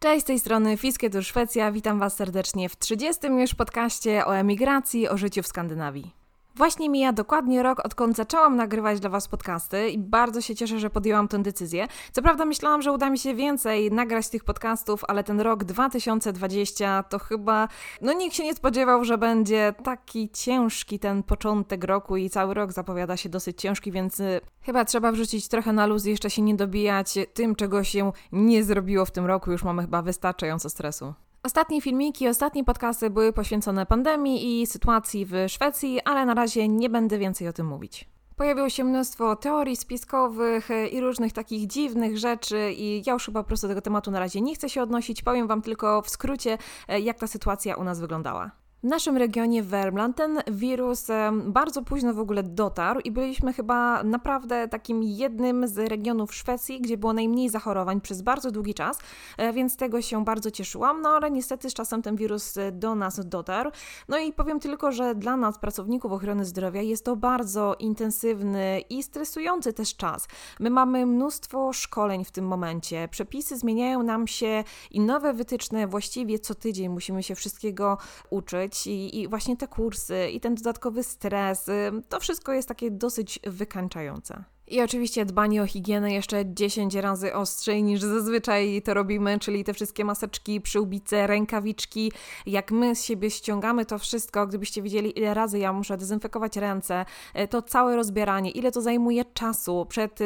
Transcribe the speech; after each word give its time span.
Cześć, 0.00 0.22
z 0.22 0.26
tej 0.26 0.38
strony 0.38 0.76
Fisketur 0.76 1.24
Szwecja. 1.24 1.72
Witam 1.72 1.98
Was 1.98 2.16
serdecznie 2.16 2.68
w 2.68 2.76
30. 2.76 3.26
już 3.26 3.54
podcaście 3.54 4.26
o 4.26 4.36
emigracji, 4.36 5.08
o 5.08 5.16
życiu 5.16 5.42
w 5.42 5.46
Skandynawii. 5.46 6.17
Właśnie 6.58 6.88
mija 6.88 7.12
dokładnie 7.12 7.62
rok, 7.62 7.80
odkąd 7.84 8.16
zaczęłam 8.16 8.56
nagrywać 8.56 9.00
dla 9.00 9.10
Was 9.10 9.28
podcasty 9.28 9.88
i 9.88 9.98
bardzo 9.98 10.40
się 10.40 10.54
cieszę, 10.54 10.78
że 10.78 10.90
podjęłam 10.90 11.28
tę 11.28 11.42
decyzję. 11.42 11.86
Co 12.12 12.22
prawda 12.22 12.44
myślałam, 12.44 12.82
że 12.82 12.92
uda 12.92 13.10
mi 13.10 13.18
się 13.18 13.34
więcej 13.34 13.92
nagrać 13.92 14.28
tych 14.28 14.44
podcastów, 14.44 15.04
ale 15.08 15.24
ten 15.24 15.40
rok 15.40 15.64
2020 15.64 17.02
to 17.02 17.18
chyba, 17.18 17.68
no 18.00 18.12
nikt 18.12 18.36
się 18.36 18.44
nie 18.44 18.54
spodziewał, 18.54 19.04
że 19.04 19.18
będzie 19.18 19.74
taki 19.84 20.30
ciężki 20.30 20.98
ten 20.98 21.22
początek 21.22 21.84
roku 21.84 22.16
i 22.16 22.30
cały 22.30 22.54
rok 22.54 22.72
zapowiada 22.72 23.16
się 23.16 23.28
dosyć 23.28 23.60
ciężki, 23.60 23.92
więc 23.92 24.20
y, 24.20 24.40
chyba 24.60 24.84
trzeba 24.84 25.12
wrzucić 25.12 25.48
trochę 25.48 25.72
na 25.72 25.86
luz 25.86 26.06
i 26.06 26.10
jeszcze 26.10 26.30
się 26.30 26.42
nie 26.42 26.54
dobijać 26.54 27.14
tym, 27.34 27.54
czego 27.54 27.84
się 27.84 28.12
nie 28.32 28.64
zrobiło 28.64 29.04
w 29.04 29.10
tym 29.10 29.26
roku. 29.26 29.52
Już 29.52 29.64
mamy 29.64 29.82
chyba 29.82 30.02
wystarczająco 30.02 30.70
stresu. 30.70 31.14
Ostatnie 31.48 31.80
filmiki, 31.80 32.28
ostatnie 32.28 32.64
podcasty 32.64 33.10
były 33.10 33.32
poświęcone 33.32 33.86
pandemii 33.86 34.62
i 34.62 34.66
sytuacji 34.66 35.26
w 35.26 35.32
Szwecji, 35.48 36.00
ale 36.04 36.26
na 36.26 36.34
razie 36.34 36.68
nie 36.68 36.90
będę 36.90 37.18
więcej 37.18 37.48
o 37.48 37.52
tym 37.52 37.66
mówić. 37.66 38.08
Pojawiło 38.36 38.70
się 38.70 38.84
mnóstwo 38.84 39.36
teorii 39.36 39.76
spiskowych 39.76 40.68
i 40.92 41.00
różnych 41.00 41.32
takich 41.32 41.66
dziwnych 41.66 42.18
rzeczy 42.18 42.72
i 42.72 43.02
ja 43.06 43.12
już 43.12 43.26
chyba 43.26 43.42
po 43.42 43.46
prostu 43.48 43.66
do 43.66 43.70
tego 43.70 43.82
tematu 43.82 44.10
na 44.10 44.20
razie 44.20 44.40
nie 44.40 44.54
chcę 44.54 44.68
się 44.68 44.82
odnosić. 44.82 45.22
Powiem 45.22 45.46
Wam 45.46 45.62
tylko 45.62 46.02
w 46.02 46.10
skrócie, 46.10 46.58
jak 47.02 47.18
ta 47.18 47.26
sytuacja 47.26 47.76
u 47.76 47.84
nas 47.84 48.00
wyglądała. 48.00 48.50
W 48.82 48.86
naszym 48.86 49.16
regionie 49.16 49.62
Wermland 49.62 50.16
ten 50.16 50.42
wirus 50.46 51.06
bardzo 51.44 51.82
późno 51.82 52.14
w 52.14 52.18
ogóle 52.18 52.42
dotarł 52.42 53.00
i 53.00 53.10
byliśmy 53.10 53.52
chyba 53.52 54.02
naprawdę 54.02 54.68
takim 54.68 55.02
jednym 55.02 55.68
z 55.68 55.78
regionów 55.78 56.34
Szwecji, 56.34 56.80
gdzie 56.80 56.96
było 56.96 57.12
najmniej 57.12 57.48
zachorowań 57.48 58.00
przez 58.00 58.22
bardzo 58.22 58.50
długi 58.50 58.74
czas, 58.74 58.98
e, 59.36 59.52
więc 59.52 59.76
tego 59.76 60.02
się 60.02 60.24
bardzo 60.24 60.50
cieszyłam, 60.50 61.02
no 61.02 61.08
ale 61.08 61.30
niestety 61.30 61.70
z 61.70 61.74
czasem 61.74 62.02
ten 62.02 62.16
wirus 62.16 62.56
e, 62.56 62.72
do 62.72 62.94
nas 62.94 63.28
dotarł. 63.28 63.70
No 64.08 64.18
i 64.18 64.32
powiem 64.32 64.60
tylko, 64.60 64.92
że 64.92 65.14
dla 65.14 65.36
nas, 65.36 65.58
pracowników 65.58 66.12
ochrony 66.12 66.44
zdrowia, 66.44 66.82
jest 66.82 67.04
to 67.04 67.16
bardzo 67.16 67.76
intensywny 67.78 68.80
i 68.90 69.02
stresujący 69.02 69.72
też 69.72 69.96
czas. 69.96 70.28
My 70.60 70.70
mamy 70.70 71.06
mnóstwo 71.06 71.72
szkoleń 71.72 72.24
w 72.24 72.30
tym 72.30 72.46
momencie, 72.46 73.08
przepisy 73.10 73.58
zmieniają 73.58 74.02
nam 74.02 74.26
się 74.26 74.64
i 74.90 75.00
nowe 75.00 75.32
wytyczne 75.32 75.86
właściwie 75.86 76.38
co 76.38 76.54
tydzień 76.54 76.88
musimy 76.88 77.22
się 77.22 77.34
wszystkiego 77.34 77.98
uczyć 78.30 78.67
i, 78.86 79.28
właśnie 79.28 79.56
te 79.56 79.68
kursy, 79.68 80.28
i 80.32 80.40
ten 80.40 80.54
dodatkowy 80.54 81.02
stres, 81.02 81.70
to 82.08 82.20
wszystko 82.20 82.52
jest 82.52 82.68
takie 82.68 82.90
dosyć 82.90 83.38
wykańczające. 83.46 84.44
I 84.70 84.82
oczywiście 84.82 85.24
dbanie 85.24 85.62
o 85.62 85.66
higienę 85.66 86.12
jeszcze 86.12 86.54
10 86.54 86.94
razy 86.94 87.34
ostrzej 87.34 87.82
niż 87.82 88.00
zazwyczaj 88.00 88.82
to 88.84 88.94
robimy, 88.94 89.38
czyli 89.38 89.64
te 89.64 89.74
wszystkie 89.74 90.04
maseczki, 90.04 90.60
przyłbice, 90.60 91.26
rękawiczki. 91.26 92.12
Jak 92.46 92.70
my 92.72 92.96
z 92.96 93.04
siebie 93.04 93.30
ściągamy 93.30 93.86
to 93.86 93.98
wszystko, 93.98 94.46
gdybyście 94.46 94.82
widzieli 94.82 95.18
ile 95.18 95.34
razy 95.34 95.58
ja 95.58 95.72
muszę 95.72 95.96
dezynfekować 95.96 96.56
ręce, 96.56 97.04
e, 97.34 97.48
to 97.48 97.62
całe 97.62 97.96
rozbieranie, 97.96 98.50
ile 98.50 98.72
to 98.72 98.80
zajmuje 98.80 99.24
czasu 99.24 99.86
przed 99.88 100.18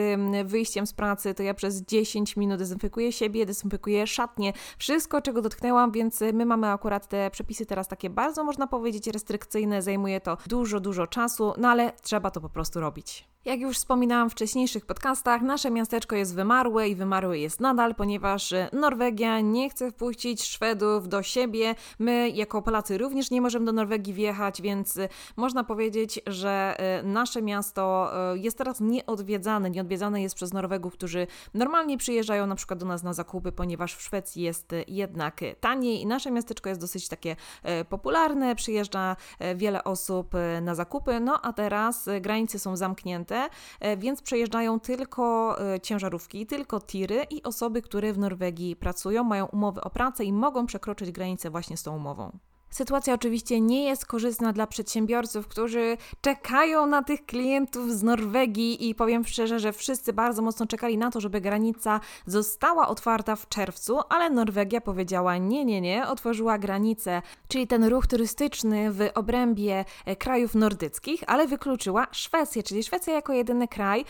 wyjściem 0.45 0.87
z 0.87 0.93
pracy, 0.93 1.35
to 1.35 1.43
ja 1.43 1.55
przez 1.55 1.83
10 1.83 2.37
minut 2.37 2.59
dezynfekuję 2.59 3.13
siebie, 3.13 3.47
dezynfekuję 3.47 4.07
szatnie, 4.07 4.53
wszystko 4.79 5.23
czego 5.23 5.43
dotknęłam, 5.43 5.93
więc 5.93 6.21
my 6.33 6.47
mamy 6.47 6.71
akurat 6.71 7.09
te 7.09 7.31
przepisy 7.31 7.67
teraz 7.67 7.89
takie 7.89 8.11
bardzo 8.11 8.45
można 8.45 8.67
powiedzieć 8.67 9.07
restrykcyjne, 9.07 9.83
zajmuje 9.83 10.21
to 10.21 10.37
dużo, 10.47 10.81
dużo 10.81 11.07
czasu, 11.07 11.53
no 11.59 11.69
ale 11.69 11.93
trzeba 12.03 12.31
to 12.31 12.41
po 12.41 12.49
prostu 12.49 12.81
robić. 12.81 13.32
Jak 13.45 13.61
już 13.61 13.77
wspominałam 13.77 14.31
w 14.31 14.33
wcześniejszych 14.33 14.87
podcastach, 14.87 15.43
nasze 15.43 15.71
miasteczko 15.71 16.17
jest 16.17 16.35
wymarłe 16.35 16.89
i 16.89 16.95
wymarłe 16.95 17.39
jest 17.39 17.61
nadal, 17.61 17.95
ponieważ 17.95 18.55
Norwegia 18.73 19.41
nie 19.41 19.71
chce 19.71 19.91
wpuścić 19.91 20.43
Szwedów 20.43 21.09
do 21.09 21.23
siebie. 21.23 21.75
My, 21.99 22.31
jako 22.31 22.63
Polacy, 22.63 22.99
również 22.99 23.31
nie 23.31 23.41
możemy 23.41 23.67
do 23.67 23.73
Norwegii 23.73 24.15
wjechać, 24.15 24.63
więc 24.63 24.99
można 25.37 25.65
powiedzieć, 25.65 26.21
że 26.27 26.75
e, 26.79 27.03
nasze 27.03 27.43
miasto 27.43 28.11
e, 28.33 28.39
jest 28.39 28.59
teraz 28.59 28.81
nieodwiedzane. 28.81 29.71
Nieodwiedzane 29.71 30.23
jest 30.23 30.35
przez 30.35 30.53
Norwegów, 30.53 30.93
którzy 30.93 31.27
normalnie 31.55 31.99
przyjeżdżają 31.99 32.47
na 32.47 32.55
przykład 32.55 32.79
do 32.79 32.87
nas 32.87 33.03
na 33.03 33.13
zakupy, 33.13 33.53
ponieważ 33.53 33.95
w 33.95 34.03
Szwecji 34.03 34.43
jest 34.43 34.75
jednak 34.89 35.41
taniej 35.61 36.01
i 36.01 36.07
nasze 36.07 36.31
miasteczko 36.31 36.69
jest 36.69 36.81
dosyć 36.81 37.09
takie 37.09 37.37
e, 37.63 37.85
popularne. 37.85 38.55
Przyjeżdża 38.55 39.17
wiele 39.55 39.85
osób 39.85 40.33
na 40.63 40.75
zakupy, 40.75 41.21
no 41.21 41.41
a 41.43 41.53
teraz 41.53 42.09
granice 42.21 42.59
są 42.59 42.77
zamknięte 42.77 43.32
E, 43.81 43.97
więc 43.97 44.23
przejeżdżają 44.23 44.81
tylko 44.81 45.57
e, 45.75 45.81
ciężarówki, 45.81 46.47
tylko 46.47 46.81
tiry 46.81 47.27
i 47.31 47.43
osoby, 47.43 47.83
które 47.83 48.13
w 48.13 48.19
Norwegii 48.19 48.77
pracują, 48.77 49.25
mają 49.25 49.47
umowy 49.47 49.81
o 49.81 49.91
pracę 49.91 50.25
i 50.25 50.33
mogą 50.33 50.67
przekroczyć 50.67 51.11
granicę 51.13 51.51
właśnie 51.51 51.77
z 51.77 51.83
tą 51.83 51.97
umową. 51.97 52.39
Sytuacja 52.73 53.15
oczywiście 53.15 53.61
nie 53.61 53.85
jest 53.85 54.07
korzystna 54.07 54.53
dla 54.53 54.67
przedsiębiorców, 54.67 55.49
którzy 55.49 55.97
czekają 56.21 56.87
na 56.87 57.03
tych 57.03 57.27
klientów 57.27 57.93
z 57.93 58.03
Norwegii 58.03 58.89
i 58.89 58.95
powiem 58.95 59.25
szczerze, 59.25 59.59
że 59.59 59.73
wszyscy 59.73 60.13
bardzo 60.13 60.43
mocno 60.43 60.67
czekali 60.67 60.99
na 60.99 61.11
to, 61.11 61.21
żeby 61.21 61.41
granica 61.41 62.01
została 62.27 62.89
otwarta 62.89 63.37
w 63.37 63.49
czerwcu, 63.49 63.99
ale 64.09 64.31
Norwegia 64.31 64.81
powiedziała 64.81 65.37
nie, 65.39 65.65
nie, 65.65 65.81
nie, 65.81 66.09
otworzyła 66.09 66.59
granicę, 66.59 67.23
czyli 67.49 67.67
ten 67.67 67.85
ruch 67.85 68.07
turystyczny 68.07 68.93
w 68.93 69.01
obrębie 69.15 69.85
e, 70.07 70.17
krajów 70.17 70.55
nordyckich, 70.55 71.25
ale 71.27 71.47
wykluczyła 71.47 72.07
Szwecję, 72.13 72.63
czyli 72.63 72.83
Szwecja 72.83 73.15
jako 73.15 73.33
jedyny 73.33 73.69
kraj. 73.69 74.05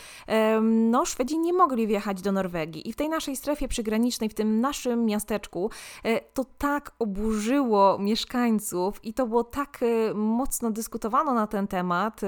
No, 0.61 1.05
Szwedzi 1.05 1.39
nie 1.39 1.53
mogli 1.53 1.87
wjechać 1.87 2.21
do 2.21 2.31
Norwegii 2.31 2.89
i 2.89 2.93
w 2.93 2.95
tej 2.95 3.09
naszej 3.09 3.35
strefie 3.35 3.67
przygranicznej, 3.67 4.29
w 4.29 4.33
tym 4.33 4.61
naszym 4.61 5.05
miasteczku, 5.05 5.69
e, 6.03 6.21
to 6.21 6.45
tak 6.57 6.91
oburzyło 6.99 7.97
mieszkańców, 7.99 8.52
i 9.03 9.13
to 9.13 9.27
było 9.27 9.43
tak 9.43 9.83
y, 9.83 10.13
mocno 10.15 10.71
dyskutowano 10.71 11.33
na 11.33 11.47
ten 11.47 11.67
temat. 11.67 12.23
Y, 12.23 12.27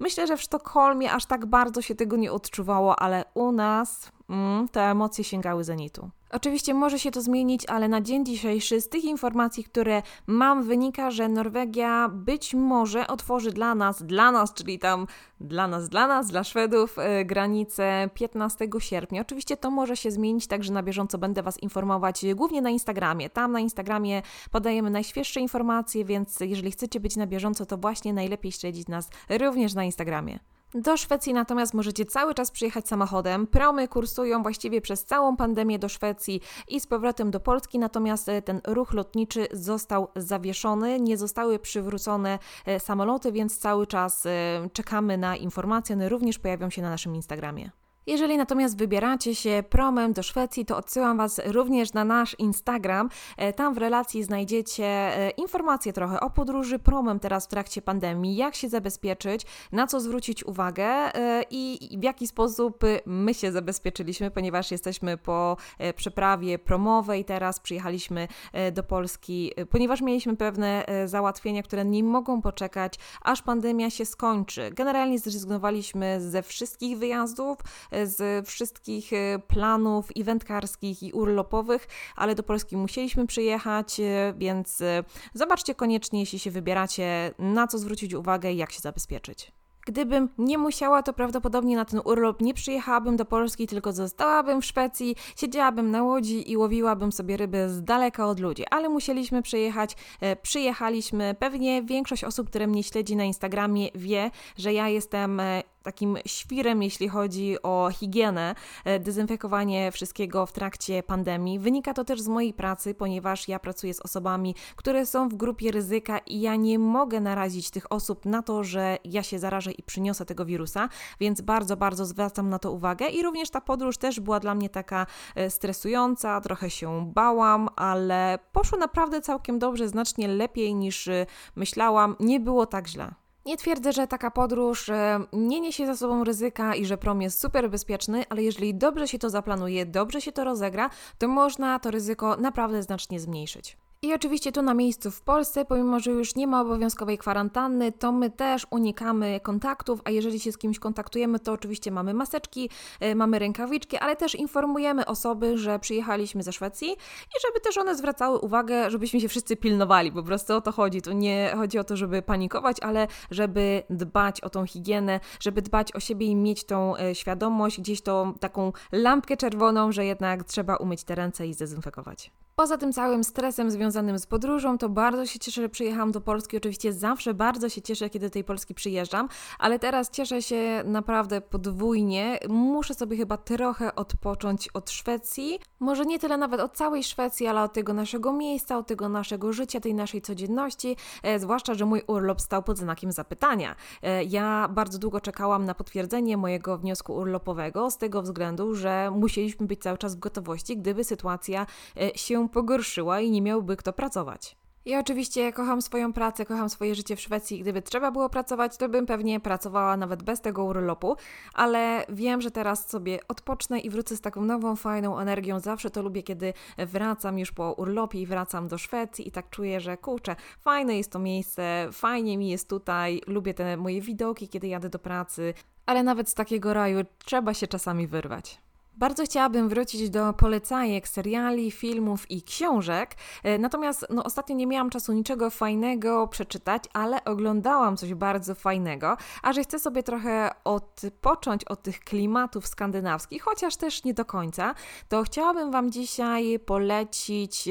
myślę, 0.00 0.26
że 0.26 0.36
w 0.36 0.42
Sztokholmie 0.42 1.12
aż 1.12 1.26
tak 1.26 1.46
bardzo 1.46 1.82
się 1.82 1.94
tego 1.94 2.16
nie 2.16 2.32
odczuwało, 2.32 3.00
ale 3.00 3.24
u 3.34 3.52
nas 3.52 4.12
mm, 4.28 4.68
te 4.68 4.80
emocje 4.80 5.24
sięgały 5.24 5.64
zenitu. 5.64 6.10
Oczywiście 6.30 6.74
może 6.74 6.98
się 6.98 7.10
to 7.10 7.22
zmienić, 7.22 7.66
ale 7.66 7.88
na 7.88 8.00
dzień 8.00 8.26
dzisiejszy 8.26 8.80
z 8.80 8.88
tych 8.88 9.04
informacji, 9.04 9.64
które 9.64 10.02
mam, 10.26 10.62
wynika, 10.62 11.10
że 11.10 11.28
Norwegia 11.28 12.08
być 12.08 12.54
może 12.54 13.06
otworzy 13.06 13.52
dla 13.52 13.74
nas, 13.74 14.02
dla 14.02 14.32
nas, 14.32 14.54
czyli 14.54 14.78
tam 14.78 15.06
dla 15.40 15.68
nas, 15.68 15.88
dla 15.88 16.06
nas, 16.06 16.30
dla 16.30 16.44
Szwedów, 16.44 16.96
yy, 16.96 17.24
granicę 17.24 18.10
15 18.14 18.68
sierpnia. 18.78 19.20
Oczywiście 19.20 19.56
to 19.56 19.70
może 19.70 19.96
się 19.96 20.10
zmienić, 20.10 20.46
także 20.46 20.72
na 20.72 20.82
bieżąco 20.82 21.18
będę 21.18 21.42
Was 21.42 21.62
informować, 21.62 22.24
głównie 22.34 22.62
na 22.62 22.70
Instagramie. 22.70 23.30
Tam 23.30 23.52
na 23.52 23.60
Instagramie 23.60 24.22
podajemy 24.50 24.90
najświeższe 24.90 25.40
informacje, 25.40 26.04
więc 26.04 26.40
jeżeli 26.40 26.70
chcecie 26.70 27.00
być 27.00 27.16
na 27.16 27.26
bieżąco, 27.26 27.66
to 27.66 27.76
właśnie 27.76 28.12
najlepiej 28.12 28.52
śledzić 28.52 28.88
nas 28.88 29.10
również 29.30 29.74
na 29.74 29.84
Instagramie. 29.84 30.38
Do 30.74 30.96
Szwecji 30.96 31.34
natomiast 31.34 31.74
możecie 31.74 32.04
cały 32.04 32.34
czas 32.34 32.50
przyjechać 32.50 32.88
samochodem. 32.88 33.46
Promy 33.46 33.88
kursują 33.88 34.42
właściwie 34.42 34.80
przez 34.80 35.04
całą 35.04 35.36
pandemię 35.36 35.78
do 35.78 35.88
Szwecji 35.88 36.40
i 36.68 36.80
z 36.80 36.86
powrotem 36.86 37.30
do 37.30 37.40
Polski, 37.40 37.78
natomiast 37.78 38.28
e, 38.28 38.42
ten 38.42 38.60
ruch 38.66 38.92
lotniczy 38.92 39.46
został 39.52 40.08
zawieszony, 40.16 41.00
nie 41.00 41.16
zostały 41.16 41.58
przywrócone 41.58 42.38
e, 42.66 42.80
samoloty, 42.80 43.32
więc 43.32 43.58
cały 43.58 43.86
czas 43.86 44.26
e, 44.26 44.30
czekamy 44.72 45.18
na 45.18 45.36
informacje. 45.36 45.96
One 45.96 46.08
również 46.08 46.38
pojawią 46.38 46.70
się 46.70 46.82
na 46.82 46.90
naszym 46.90 47.14
Instagramie. 47.14 47.70
Jeżeli 48.08 48.36
natomiast 48.36 48.78
wybieracie 48.78 49.34
się 49.34 49.64
promem 49.70 50.12
do 50.12 50.22
Szwecji, 50.22 50.64
to 50.64 50.76
odsyłam 50.76 51.16
Was 51.16 51.40
również 51.46 51.92
na 51.92 52.04
nasz 52.04 52.36
Instagram. 52.38 53.08
E, 53.36 53.52
tam 53.52 53.74
w 53.74 53.78
relacji 53.78 54.24
znajdziecie 54.24 54.84
e, 54.84 55.30
informacje 55.30 55.92
trochę 55.92 56.20
o 56.20 56.30
podróży 56.30 56.78
promem 56.78 57.20
teraz 57.20 57.44
w 57.44 57.48
trakcie 57.48 57.82
pandemii, 57.82 58.36
jak 58.36 58.54
się 58.54 58.68
zabezpieczyć, 58.68 59.42
na 59.72 59.86
co 59.86 60.00
zwrócić 60.00 60.44
uwagę 60.44 60.84
e, 60.84 61.44
i 61.50 61.98
w 62.00 62.02
jaki 62.02 62.26
sposób 62.26 62.82
my 63.06 63.34
się 63.34 63.52
zabezpieczyliśmy, 63.52 64.30
ponieważ 64.30 64.70
jesteśmy 64.70 65.16
po 65.16 65.56
przeprawie 65.96 66.58
promowej, 66.58 67.24
teraz 67.24 67.60
przyjechaliśmy 67.60 68.28
do 68.72 68.82
Polski, 68.82 69.52
ponieważ 69.70 70.00
mieliśmy 70.00 70.36
pewne 70.36 70.84
załatwienia, 71.04 71.62
które 71.62 71.84
nie 71.84 72.04
mogą 72.04 72.42
poczekać, 72.42 72.94
aż 73.22 73.42
pandemia 73.42 73.90
się 73.90 74.04
skończy. 74.04 74.70
Generalnie 74.74 75.18
zrezygnowaliśmy 75.18 76.20
ze 76.20 76.42
wszystkich 76.42 76.98
wyjazdów, 76.98 77.58
z 78.06 78.48
wszystkich 78.48 79.12
e, 79.12 79.38
planów 79.38 80.08
eventkarskich 80.16 81.02
i 81.02 81.12
urlopowych, 81.12 81.88
ale 82.16 82.34
do 82.34 82.42
Polski 82.42 82.76
musieliśmy 82.76 83.26
przyjechać, 83.26 84.00
e, 84.00 84.34
więc 84.36 84.80
e, 84.80 85.04
zobaczcie 85.34 85.74
koniecznie, 85.74 86.20
jeśli 86.20 86.38
się 86.38 86.50
wybieracie, 86.50 87.34
na 87.38 87.66
co 87.66 87.78
zwrócić 87.78 88.14
uwagę 88.14 88.52
i 88.52 88.56
jak 88.56 88.72
się 88.72 88.80
zabezpieczyć. 88.80 89.52
Gdybym 89.86 90.28
nie 90.38 90.58
musiała, 90.58 91.02
to 91.02 91.12
prawdopodobnie 91.12 91.76
na 91.76 91.84
ten 91.84 92.00
urlop 92.04 92.40
nie 92.40 92.54
przyjechałabym 92.54 93.16
do 93.16 93.24
Polski, 93.24 93.66
tylko 93.66 93.92
zostałabym 93.92 94.62
w 94.62 94.64
Szwecji, 94.64 95.16
siedziałabym 95.36 95.90
na 95.90 96.02
łodzi 96.02 96.50
i 96.50 96.56
łowiłabym 96.56 97.12
sobie 97.12 97.36
ryby 97.36 97.68
z 97.68 97.82
daleka 97.82 98.26
od 98.26 98.40
ludzi. 98.40 98.64
Ale 98.70 98.88
musieliśmy 98.88 99.42
przyjechać, 99.42 99.96
przyjechaliśmy. 100.42 101.36
Pewnie 101.38 101.82
większość 101.82 102.24
osób, 102.24 102.48
które 102.48 102.66
mnie 102.66 102.82
śledzi 102.82 103.16
na 103.16 103.24
Instagramie, 103.24 103.88
wie, 103.94 104.30
że 104.56 104.72
ja 104.72 104.88
jestem 104.88 105.40
takim 105.88 106.18
świrem, 106.26 106.82
jeśli 106.82 107.08
chodzi 107.08 107.56
o 107.62 107.90
higienę, 107.92 108.54
e, 108.84 109.00
dezynfekowanie 109.00 109.92
wszystkiego 109.92 110.46
w 110.46 110.52
trakcie 110.52 111.02
pandemii. 111.02 111.58
Wynika 111.58 111.94
to 111.94 112.04
też 112.04 112.20
z 112.20 112.28
mojej 112.28 112.54
pracy, 112.54 112.94
ponieważ 112.94 113.48
ja 113.48 113.58
pracuję 113.58 113.94
z 113.94 114.00
osobami, 114.00 114.54
które 114.76 115.06
są 115.06 115.28
w 115.28 115.34
grupie 115.34 115.70
ryzyka 115.70 116.18
i 116.18 116.40
ja 116.40 116.56
nie 116.56 116.78
mogę 116.78 117.20
narazić 117.20 117.70
tych 117.70 117.92
osób 117.92 118.26
na 118.26 118.42
to, 118.42 118.64
że 118.64 118.98
ja 119.04 119.22
się 119.22 119.38
zarażę 119.38 119.72
i 119.72 119.82
przyniosę 119.82 120.24
tego 120.24 120.44
wirusa, 120.44 120.88
więc 121.20 121.40
bardzo, 121.40 121.76
bardzo 121.76 122.04
zwracam 122.04 122.48
na 122.48 122.58
to 122.58 122.72
uwagę 122.72 123.08
i 123.08 123.22
również 123.22 123.50
ta 123.50 123.60
podróż 123.60 123.98
też 123.98 124.20
była 124.20 124.40
dla 124.40 124.54
mnie 124.54 124.68
taka 124.68 125.06
e, 125.34 125.50
stresująca, 125.50 126.40
trochę 126.40 126.70
się 126.70 127.12
bałam, 127.14 127.68
ale 127.76 128.38
poszło 128.52 128.78
naprawdę 128.78 129.20
całkiem 129.20 129.58
dobrze, 129.58 129.88
znacznie 129.88 130.28
lepiej 130.28 130.74
niż 130.74 131.08
e, 131.08 131.26
myślałam. 131.56 132.16
Nie 132.20 132.40
było 132.40 132.66
tak 132.66 132.88
źle. 132.88 133.27
Nie 133.48 133.56
twierdzę, 133.56 133.92
że 133.92 134.06
taka 134.06 134.30
podróż 134.30 134.88
e, 134.88 135.20
nie 135.32 135.60
niesie 135.60 135.86
za 135.86 135.96
sobą 135.96 136.24
ryzyka 136.24 136.74
i 136.74 136.84
że 136.84 136.98
prom 136.98 137.22
jest 137.22 137.40
super 137.40 137.70
bezpieczny, 137.70 138.24
ale 138.28 138.42
jeżeli 138.42 138.74
dobrze 138.74 139.08
się 139.08 139.18
to 139.18 139.30
zaplanuje, 139.30 139.86
dobrze 139.86 140.20
się 140.20 140.32
to 140.32 140.44
rozegra, 140.44 140.90
to 141.18 141.28
można 141.28 141.78
to 141.78 141.90
ryzyko 141.90 142.36
naprawdę 142.36 142.82
znacznie 142.82 143.20
zmniejszyć. 143.20 143.76
I 144.02 144.14
oczywiście 144.14 144.52
tu 144.52 144.62
na 144.62 144.74
miejscu 144.74 145.10
w 145.10 145.22
Polsce, 145.22 145.64
pomimo 145.64 146.00
że 146.00 146.10
już 146.10 146.34
nie 146.34 146.46
ma 146.46 146.60
obowiązkowej 146.60 147.18
kwarantanny, 147.18 147.92
to 147.92 148.12
my 148.12 148.30
też 148.30 148.66
unikamy 148.70 149.40
kontaktów, 149.40 150.00
a 150.04 150.10
jeżeli 150.10 150.40
się 150.40 150.52
z 150.52 150.58
kimś 150.58 150.78
kontaktujemy, 150.78 151.38
to 151.38 151.52
oczywiście 151.52 151.90
mamy 151.90 152.14
maseczki, 152.14 152.70
y, 153.02 153.14
mamy 153.14 153.38
rękawiczki, 153.38 153.96
ale 153.96 154.16
też 154.16 154.34
informujemy 154.34 155.06
osoby, 155.06 155.58
że 155.58 155.78
przyjechaliśmy 155.78 156.42
ze 156.42 156.52
Szwecji 156.52 156.88
i 156.90 157.40
żeby 157.46 157.60
też 157.60 157.78
one 157.78 157.94
zwracały 157.94 158.38
uwagę, 158.38 158.90
żebyśmy 158.90 159.20
się 159.20 159.28
wszyscy 159.28 159.56
pilnowali, 159.56 160.12
po 160.12 160.22
prostu 160.22 160.54
o 160.54 160.60
to 160.60 160.72
chodzi. 160.72 161.02
To 161.02 161.12
nie 161.12 161.52
chodzi 161.56 161.78
o 161.78 161.84
to, 161.84 161.96
żeby 161.96 162.22
panikować, 162.22 162.76
ale 162.80 163.06
żeby 163.30 163.82
dbać 163.90 164.40
o 164.40 164.50
tą 164.50 164.66
higienę, 164.66 165.20
żeby 165.40 165.62
dbać 165.62 165.94
o 165.94 166.00
siebie 166.00 166.26
i 166.26 166.36
mieć 166.36 166.64
tą 166.64 166.96
y, 166.96 167.14
świadomość, 167.14 167.80
gdzieś 167.80 168.00
tą 168.02 168.34
taką 168.34 168.72
lampkę 168.92 169.36
czerwoną, 169.36 169.92
że 169.92 170.04
jednak 170.04 170.44
trzeba 170.44 170.76
umyć 170.76 171.04
te 171.04 171.14
ręce 171.14 171.46
i 171.46 171.54
zdezynfekować. 171.54 172.30
Poza 172.58 172.78
tym 172.78 172.92
całym 172.92 173.24
stresem 173.24 173.70
związanym 173.70 174.18
z 174.18 174.26
podróżą, 174.26 174.78
to 174.78 174.88
bardzo 174.88 175.26
się 175.26 175.38
cieszę, 175.38 175.62
że 175.62 175.68
przyjechałam 175.68 176.12
do 176.12 176.20
Polski. 176.20 176.56
Oczywiście 176.56 176.92
zawsze 176.92 177.34
bardzo 177.34 177.68
się 177.68 177.82
cieszę, 177.82 178.10
kiedy 178.10 178.26
do 178.26 178.30
tej 178.30 178.44
Polski 178.44 178.74
przyjeżdżam, 178.74 179.28
ale 179.58 179.78
teraz 179.78 180.10
cieszę 180.10 180.42
się 180.42 180.82
naprawdę 180.84 181.40
podwójnie. 181.40 182.38
Muszę 182.48 182.94
sobie 182.94 183.16
chyba 183.16 183.36
trochę 183.36 183.94
odpocząć 183.94 184.68
od 184.74 184.90
Szwecji. 184.90 185.58
Może 185.80 186.04
nie 186.04 186.18
tyle 186.18 186.36
nawet 186.36 186.60
od 186.60 186.76
całej 186.76 187.04
Szwecji, 187.04 187.46
ale 187.46 187.62
od 187.62 187.72
tego 187.72 187.92
naszego 187.92 188.32
miejsca, 188.32 188.78
od 188.78 188.86
tego 188.86 189.08
naszego 189.08 189.52
życia, 189.52 189.80
tej 189.80 189.94
naszej 189.94 190.22
codzienności. 190.22 190.96
E, 191.22 191.38
zwłaszcza, 191.38 191.74
że 191.74 191.84
mój 191.84 192.02
urlop 192.06 192.40
stał 192.40 192.62
pod 192.62 192.78
znakiem 192.78 193.12
zapytania. 193.12 193.76
E, 194.02 194.24
ja 194.24 194.68
bardzo 194.70 194.98
długo 194.98 195.20
czekałam 195.20 195.64
na 195.64 195.74
potwierdzenie 195.74 196.36
mojego 196.36 196.78
wniosku 196.78 197.14
urlopowego 197.14 197.90
z 197.90 197.98
tego 197.98 198.22
względu, 198.22 198.74
że 198.74 199.10
musieliśmy 199.14 199.66
być 199.66 199.82
cały 199.82 199.98
czas 199.98 200.16
w 200.16 200.18
gotowości, 200.18 200.76
gdyby 200.76 201.04
sytuacja 201.04 201.66
e, 201.96 202.18
się 202.18 202.47
pogorszyła 202.48 203.20
i 203.20 203.30
nie 203.30 203.42
miałby 203.42 203.76
kto 203.76 203.92
pracować. 203.92 204.56
Ja 204.88 205.00
oczywiście 205.00 205.52
kocham 205.52 205.82
swoją 205.82 206.12
pracę, 206.12 206.46
kocham 206.46 206.70
swoje 206.70 206.94
życie 206.94 207.16
w 207.16 207.20
Szwecji. 207.20 207.60
Gdyby 207.60 207.82
trzeba 207.82 208.10
było 208.10 208.28
pracować, 208.28 208.76
to 208.76 208.88
bym 208.88 209.06
pewnie 209.06 209.40
pracowała 209.40 209.96
nawet 209.96 210.22
bez 210.22 210.40
tego 210.40 210.64
urlopu, 210.64 211.16
ale 211.54 212.04
wiem, 212.08 212.40
że 212.40 212.50
teraz 212.50 212.88
sobie 212.88 213.18
odpocznę 213.28 213.78
i 213.80 213.90
wrócę 213.90 214.16
z 214.16 214.20
taką 214.20 214.44
nową, 214.44 214.76
fajną 214.76 215.18
energią. 215.18 215.60
Zawsze 215.60 215.90
to 215.90 216.02
lubię, 216.02 216.22
kiedy 216.22 216.52
wracam 216.78 217.38
już 217.38 217.52
po 217.52 217.72
urlopie 217.72 218.20
i 218.20 218.26
wracam 218.26 218.68
do 218.68 218.78
Szwecji 218.78 219.28
i 219.28 219.30
tak 219.30 219.50
czuję, 219.50 219.80
że 219.80 219.96
kurczę, 219.96 220.36
fajne 220.60 220.96
jest 220.96 221.12
to 221.12 221.18
miejsce, 221.18 221.88
fajnie 221.92 222.38
mi 222.38 222.48
jest 222.48 222.68
tutaj, 222.68 223.20
lubię 223.26 223.54
te 223.54 223.76
moje 223.76 224.00
widoki, 224.00 224.48
kiedy 224.48 224.68
jadę 224.68 224.88
do 224.88 224.98
pracy, 224.98 225.54
ale 225.86 226.02
nawet 226.02 226.28
z 226.28 226.34
takiego 226.34 226.74
raju 226.74 227.00
trzeba 227.24 227.54
się 227.54 227.66
czasami 227.66 228.06
wyrwać. 228.06 228.67
Bardzo 228.98 229.24
chciałabym 229.24 229.68
wrócić 229.68 230.10
do 230.10 230.32
polecajek 230.32 231.08
seriali, 231.08 231.70
filmów 231.70 232.30
i 232.30 232.42
książek, 232.42 233.14
e, 233.42 233.58
natomiast 233.58 234.06
no, 234.10 234.24
ostatnio 234.24 234.56
nie 234.56 234.66
miałam 234.66 234.90
czasu 234.90 235.12
niczego 235.12 235.50
fajnego 235.50 236.28
przeczytać, 236.28 236.84
ale 236.92 237.24
oglądałam 237.24 237.96
coś 237.96 238.14
bardzo 238.14 238.54
fajnego, 238.54 239.16
a 239.42 239.52
że 239.52 239.62
chcę 239.62 239.78
sobie 239.78 240.02
trochę 240.02 240.50
odpocząć 240.64 241.64
od 241.64 241.82
tych 241.82 242.00
klimatów 242.00 242.66
skandynawskich, 242.66 243.42
chociaż 243.42 243.76
też 243.76 244.04
nie 244.04 244.14
do 244.14 244.24
końca, 244.24 244.74
to 245.08 245.22
chciałabym 245.22 245.70
Wam 245.70 245.90
dzisiaj 245.90 246.58
polecić 246.58 247.68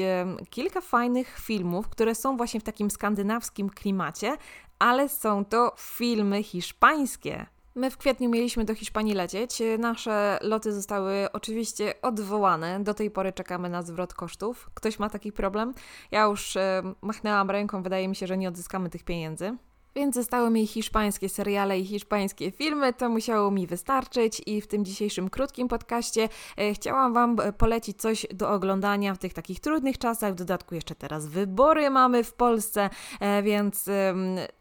kilka 0.50 0.80
fajnych 0.80 1.38
filmów, 1.38 1.88
które 1.88 2.14
są 2.14 2.36
właśnie 2.36 2.60
w 2.60 2.64
takim 2.64 2.90
skandynawskim 2.90 3.70
klimacie, 3.70 4.36
ale 4.78 5.08
są 5.08 5.44
to 5.44 5.74
filmy 5.78 6.42
hiszpańskie. 6.42 7.57
My 7.78 7.90
w 7.90 7.96
kwietniu 7.96 8.30
mieliśmy 8.30 8.64
do 8.64 8.74
Hiszpanii 8.74 9.14
lecieć. 9.14 9.62
Nasze 9.78 10.38
loty 10.42 10.72
zostały 10.72 11.32
oczywiście 11.32 11.94
odwołane. 12.02 12.84
Do 12.84 12.94
tej 12.94 13.10
pory 13.10 13.32
czekamy 13.32 13.68
na 13.68 13.82
zwrot 13.82 14.14
kosztów. 14.14 14.70
Ktoś 14.74 14.98
ma 14.98 15.10
taki 15.10 15.32
problem? 15.32 15.74
Ja 16.10 16.22
już 16.22 16.56
e, 16.56 16.82
machnęłam 17.02 17.50
ręką, 17.50 17.82
wydaje 17.82 18.08
mi 18.08 18.16
się, 18.16 18.26
że 18.26 18.38
nie 18.38 18.48
odzyskamy 18.48 18.90
tych 18.90 19.04
pieniędzy 19.04 19.56
więc 19.94 20.14
zostały 20.14 20.50
mi 20.50 20.66
hiszpańskie 20.66 21.28
seriale 21.28 21.78
i 21.78 21.84
hiszpańskie 21.84 22.50
filmy, 22.50 22.92
to 22.92 23.08
musiało 23.08 23.50
mi 23.50 23.66
wystarczyć 23.66 24.42
i 24.46 24.60
w 24.60 24.66
tym 24.66 24.84
dzisiejszym 24.84 25.30
krótkim 25.30 25.68
podcaście 25.68 26.28
e, 26.56 26.74
chciałam 26.74 27.12
Wam 27.12 27.36
e, 27.40 27.52
polecić 27.52 28.00
coś 28.00 28.26
do 28.34 28.50
oglądania 28.50 29.14
w 29.14 29.18
tych 29.18 29.34
takich 29.34 29.60
trudnych 29.60 29.98
czasach, 29.98 30.32
w 30.32 30.34
dodatku 30.34 30.74
jeszcze 30.74 30.94
teraz 30.94 31.26
wybory 31.26 31.90
mamy 31.90 32.24
w 32.24 32.32
Polsce, 32.32 32.90
e, 33.20 33.42
więc 33.42 33.88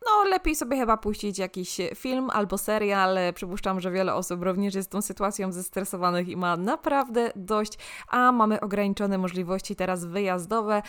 no 0.05 0.29
lepiej 0.29 0.55
sobie 0.55 0.77
chyba 0.77 0.97
puścić 0.97 1.39
jakiś 1.39 1.77
film 1.95 2.29
albo 2.29 2.57
serial, 2.57 3.17
przypuszczam, 3.33 3.81
że 3.81 3.91
wiele 3.91 4.13
osób 4.13 4.43
również 4.43 4.75
jest 4.75 4.91
tą 4.91 5.01
sytuacją 5.01 5.51
zestresowanych 5.51 6.29
i 6.29 6.37
ma 6.37 6.57
naprawdę 6.57 7.31
dość, 7.35 7.73
a 8.07 8.31
mamy 8.31 8.59
ograniczone 8.59 9.17
możliwości 9.17 9.75
teraz 9.75 10.05
wyjazdowe, 10.05 10.81